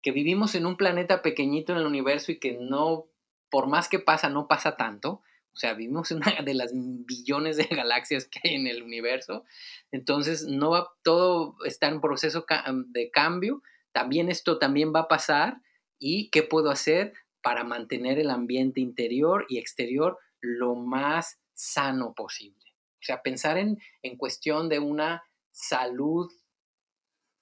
[0.00, 3.06] que vivimos en un planeta pequeñito en el universo y que no,
[3.50, 5.22] por más que pasa, no pasa tanto.
[5.58, 9.44] O sea, vivimos en una de las billones de galaxias que hay en el universo.
[9.90, 12.46] Entonces, no va, todo está en proceso
[12.86, 13.60] de cambio.
[13.90, 15.60] También esto también va a pasar.
[15.98, 22.76] ¿Y qué puedo hacer para mantener el ambiente interior y exterior lo más sano posible?
[23.00, 26.30] O sea, pensar en, en cuestión de una salud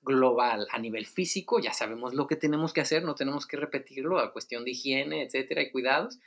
[0.01, 4.19] global a nivel físico, ya sabemos lo que tenemos que hacer, no tenemos que repetirlo,
[4.19, 6.19] a cuestión de higiene, etcétera, y cuidados.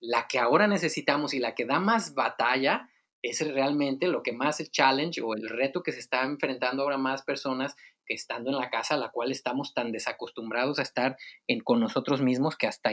[0.00, 2.88] La que ahora necesitamos y la que da más batalla
[3.22, 6.96] es realmente lo que más el challenge o el reto que se está enfrentando ahora
[6.96, 7.76] más personas
[8.06, 11.80] que estando en la casa, a la cual estamos tan desacostumbrados a estar en, con
[11.80, 12.92] nosotros mismos que hasta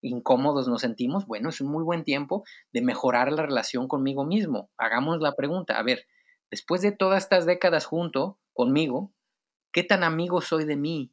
[0.00, 1.26] incómodos nos sentimos.
[1.26, 4.70] Bueno, es un muy buen tiempo de mejorar la relación conmigo mismo.
[4.78, 6.06] Hagamos la pregunta, a ver,
[6.50, 9.12] después de todas estas décadas junto conmigo,
[9.72, 11.12] ¿Qué tan amigo soy de mí?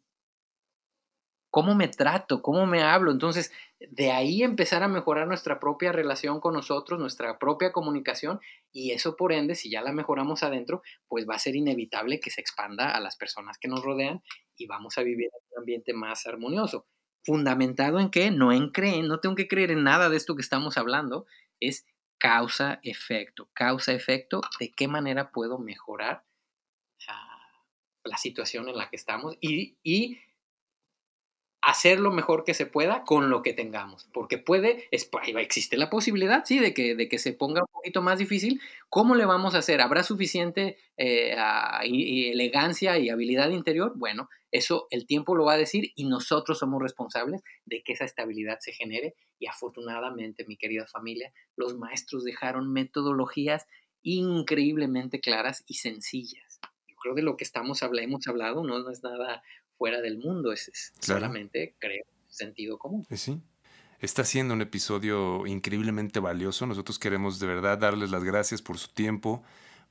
[1.55, 2.41] ¿Cómo me trato?
[2.41, 3.11] ¿Cómo me hablo?
[3.11, 8.41] Entonces, de ahí empezar a mejorar nuestra propia relación con nosotros, nuestra propia comunicación,
[8.73, 12.29] y eso por ende, si ya la mejoramos adentro, pues va a ser inevitable que
[12.29, 14.21] se expanda a las personas que nos rodean
[14.57, 16.87] y vamos a vivir en un ambiente más armonioso.
[17.23, 20.41] Fundamentado en que no en creer, no tengo que creer en nada de esto que
[20.41, 21.25] estamos hablando,
[21.61, 21.85] es
[22.17, 23.49] causa-efecto.
[23.53, 26.25] Causa-efecto, ¿de qué manera puedo mejorar?
[28.03, 30.19] la situación en la que estamos y, y
[31.65, 36.45] hacer lo mejor que se pueda con lo que tengamos, porque puede, existe la posibilidad,
[36.45, 38.61] sí, de que, de que se ponga un poquito más difícil.
[38.87, 39.81] ¿Cómo le vamos a hacer?
[39.81, 41.35] ¿Habrá suficiente eh,
[41.81, 43.93] elegancia y habilidad interior?
[43.95, 48.05] Bueno, eso el tiempo lo va a decir y nosotros somos responsables de que esa
[48.05, 53.65] estabilidad se genere y afortunadamente, mi querida familia, los maestros dejaron metodologías
[54.03, 56.59] increíblemente claras y sencillas
[57.05, 59.43] creo de lo que estamos hemos hablado no, no es nada
[59.77, 63.05] fuera del mundo, es, solamente, creo, sentido común.
[63.09, 63.41] Eh, sí.
[63.99, 66.65] Está siendo un episodio increíblemente valioso.
[66.65, 69.43] Nosotros queremos de verdad darles las gracias por su tiempo,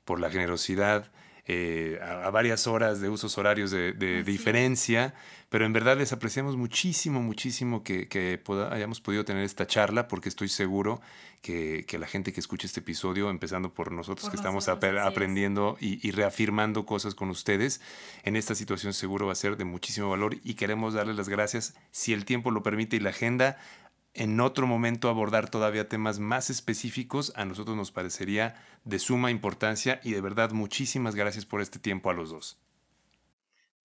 [0.04, 1.10] por la generosidad,
[1.46, 5.14] eh, a, varias horas de usos horarios de, diferencia,
[5.50, 8.40] pero en verdad les apreciamos muchísimo, muchísimo que,
[8.70, 11.02] hayamos podido tener esta charla, porque estoy seguro
[11.42, 16.86] que, la gente que escuche este episodio, empezando por nosotros que estamos aprendiendo y, reafirmando
[16.86, 17.82] cosas con ustedes,
[18.22, 21.74] en esta situación seguro va a ser de muchísimo valor y queremos darles las gracias,
[21.90, 23.58] si el tiempo lo permite y la agenda,
[24.14, 28.54] en otro momento abordar todavía temas más específicos, a nosotros nos parecería
[28.84, 32.58] de suma importancia y de verdad muchísimas gracias por este tiempo a los dos.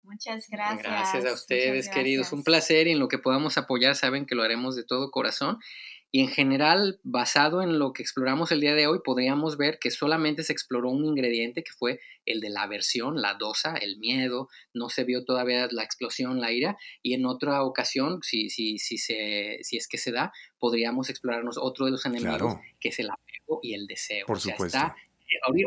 [0.03, 0.83] Muchas gracias.
[0.83, 2.31] Gracias a ustedes, queridos.
[2.31, 5.59] Un placer y en lo que podamos apoyar, saben que lo haremos de todo corazón.
[6.09, 9.91] Y en general, basado en lo que exploramos el día de hoy, podríamos ver que
[9.91, 14.47] solamente se exploró un ingrediente que fue el de la aversión, la dosa, el miedo,
[14.73, 18.97] no se vio todavía la explosión, la ira, y en otra ocasión, si, si, si,
[18.97, 23.09] se, si es que se da, podríamos explorarnos otro de los enemigos, que es el
[23.09, 24.25] apego y el deseo.
[24.27, 24.79] Por supuesto.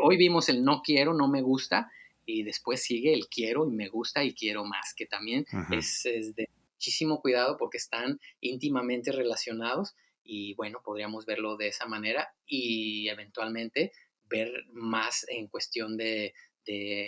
[0.01, 1.91] hoy, vimos el no quiero, no me gusta,
[2.25, 6.33] y después sigue el quiero y me gusta y quiero más, que también es, es
[6.35, 13.09] de muchísimo cuidado porque están íntimamente relacionados y bueno, podríamos verlo de esa manera y
[13.09, 13.91] eventualmente
[14.29, 16.33] ver más en cuestión de,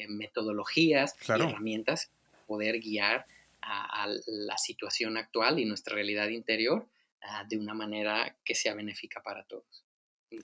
[0.09, 2.11] metodologías y herramientas
[2.47, 3.25] poder guiar
[3.61, 6.87] a, la situación actual y nuestra realidad interior
[7.21, 9.85] ah, de una manera que sea benéfica para todos.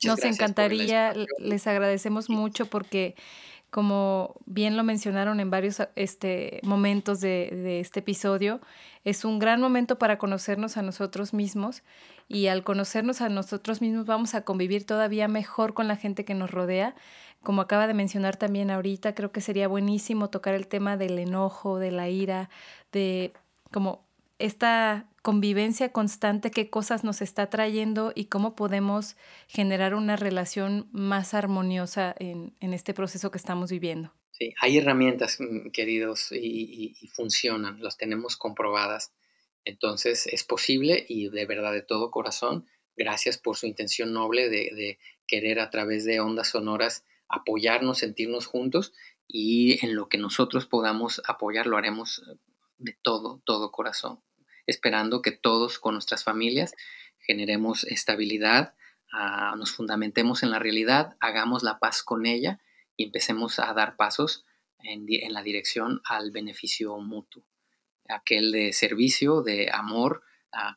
[0.06, 3.16] Nos encantaría, les agradecemos mucho porque
[3.72, 8.62] como bien lo mencionaron en varios este, momentos de, de, este episodio,
[9.04, 11.84] es un gran momento para conocernos a nosotros mismos
[12.30, 16.36] y al conocernos a nosotros mismos vamos a convivir todavía mejor con la gente que
[16.36, 16.96] nos rodea.
[17.42, 21.80] Como acaba de mencionar también ahorita, creo que sería buenísimo tocar el tema del enojo,
[21.80, 22.50] de la ira,
[22.92, 23.34] de
[23.72, 24.08] como
[24.38, 29.18] esta convivencia constante, qué cosas nos está trayendo y cómo podemos
[29.48, 34.14] generar una relación más armoniosa en, este proceso que estamos viviendo.
[34.32, 39.12] Sí, hay herramientas, mm, queridos, y, funcionan, las tenemos comprobadas.
[39.66, 42.66] Entonces es posible y de verdad de todo corazón,
[42.96, 48.94] gracias por su intención noble de, querer a través de ondas sonoras apoyarnos, sentirnos juntos
[49.28, 52.24] y en lo que nosotros podamos apoyar lo haremos
[52.80, 54.24] de todo, todo corazón
[54.70, 56.74] esperando que todos con nuestras familias
[57.20, 58.76] generemos estabilidad,
[59.12, 62.60] ah, nos fundamentemos en la realidad, hagamos la paz con ella
[62.96, 64.46] y empecemos a dar pasos
[64.82, 67.44] en, la dirección al beneficio mutuo,
[68.10, 70.24] aquel de servicio, de amor,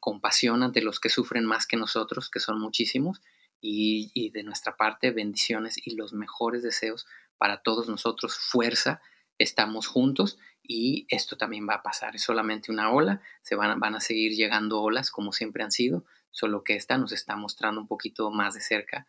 [0.00, 3.22] compasión ante los que sufren más que nosotros, que son muchísimos,
[3.60, 7.06] y, de nuestra parte bendiciones y los mejores deseos
[7.38, 9.00] para todos nosotros, fuerza,
[9.38, 13.94] estamos juntos y esto también va a pasar, es solamente una ola, se van, van
[13.94, 17.86] a seguir llegando olas como siempre han sido, solo que esta nos está mostrando un
[17.86, 19.06] poquito más de cerca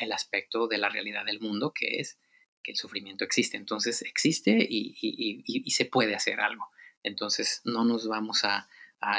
[0.00, 2.18] el aspecto de la realidad del mundo, que es
[2.62, 3.56] que el sufrimiento existe.
[3.56, 6.70] Entonces existe y, se puede hacer algo.
[7.02, 8.68] Entonces no nos vamos a,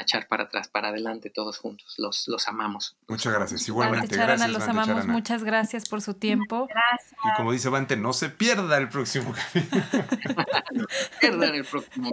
[0.00, 1.94] echar para atrás, para adelante todos juntos.
[1.98, 2.96] Los, los amamos.
[3.08, 3.66] Muchas gracias.
[3.66, 4.14] Igualmente.
[4.14, 5.06] gracias, los amamos.
[5.08, 6.68] Muchas gracias por su tiempo.
[6.68, 7.20] Gracias.
[7.24, 9.82] Y como dice Vante, no se pierda el próximo capítulo.
[10.72, 12.12] no se pierdan el próximo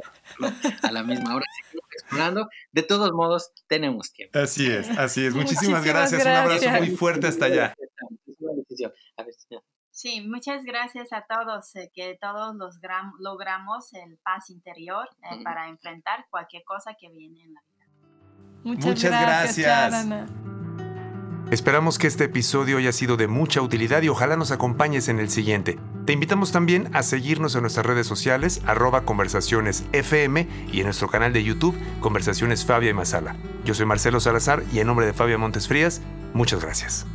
[0.82, 2.50] A la misma hora seguimos explorando.
[2.72, 4.40] De todos modos, tenemos tiempo.
[4.40, 5.36] Así es, así es.
[5.36, 6.24] Muchísimas, gracias.
[6.24, 7.76] Un abrazo muy fuerte hasta allá.
[9.18, 9.36] A ver,
[9.92, 12.80] Sí, muchas gracias a todos, eh, que todos los
[13.20, 17.86] logramos el paz interior eh, para enfrentar cualquier cosa que viene en la vida.
[18.64, 20.40] Muchas, gracias.
[21.52, 25.30] Esperamos que este episodio haya sido de mucha utilidad y ojalá nos acompañes en el
[25.30, 25.80] siguiente.
[26.06, 31.10] Te invitamos también a seguirnos en nuestras redes sociales, arroba conversaciones FM y en nuestro
[31.10, 33.36] canal de YouTube, Conversaciones Fabia y Masala.
[33.66, 36.02] Yo soy Marcelo Salazar y en nombre de Fabia Montes Frías,
[36.34, 37.08] muchas gracias.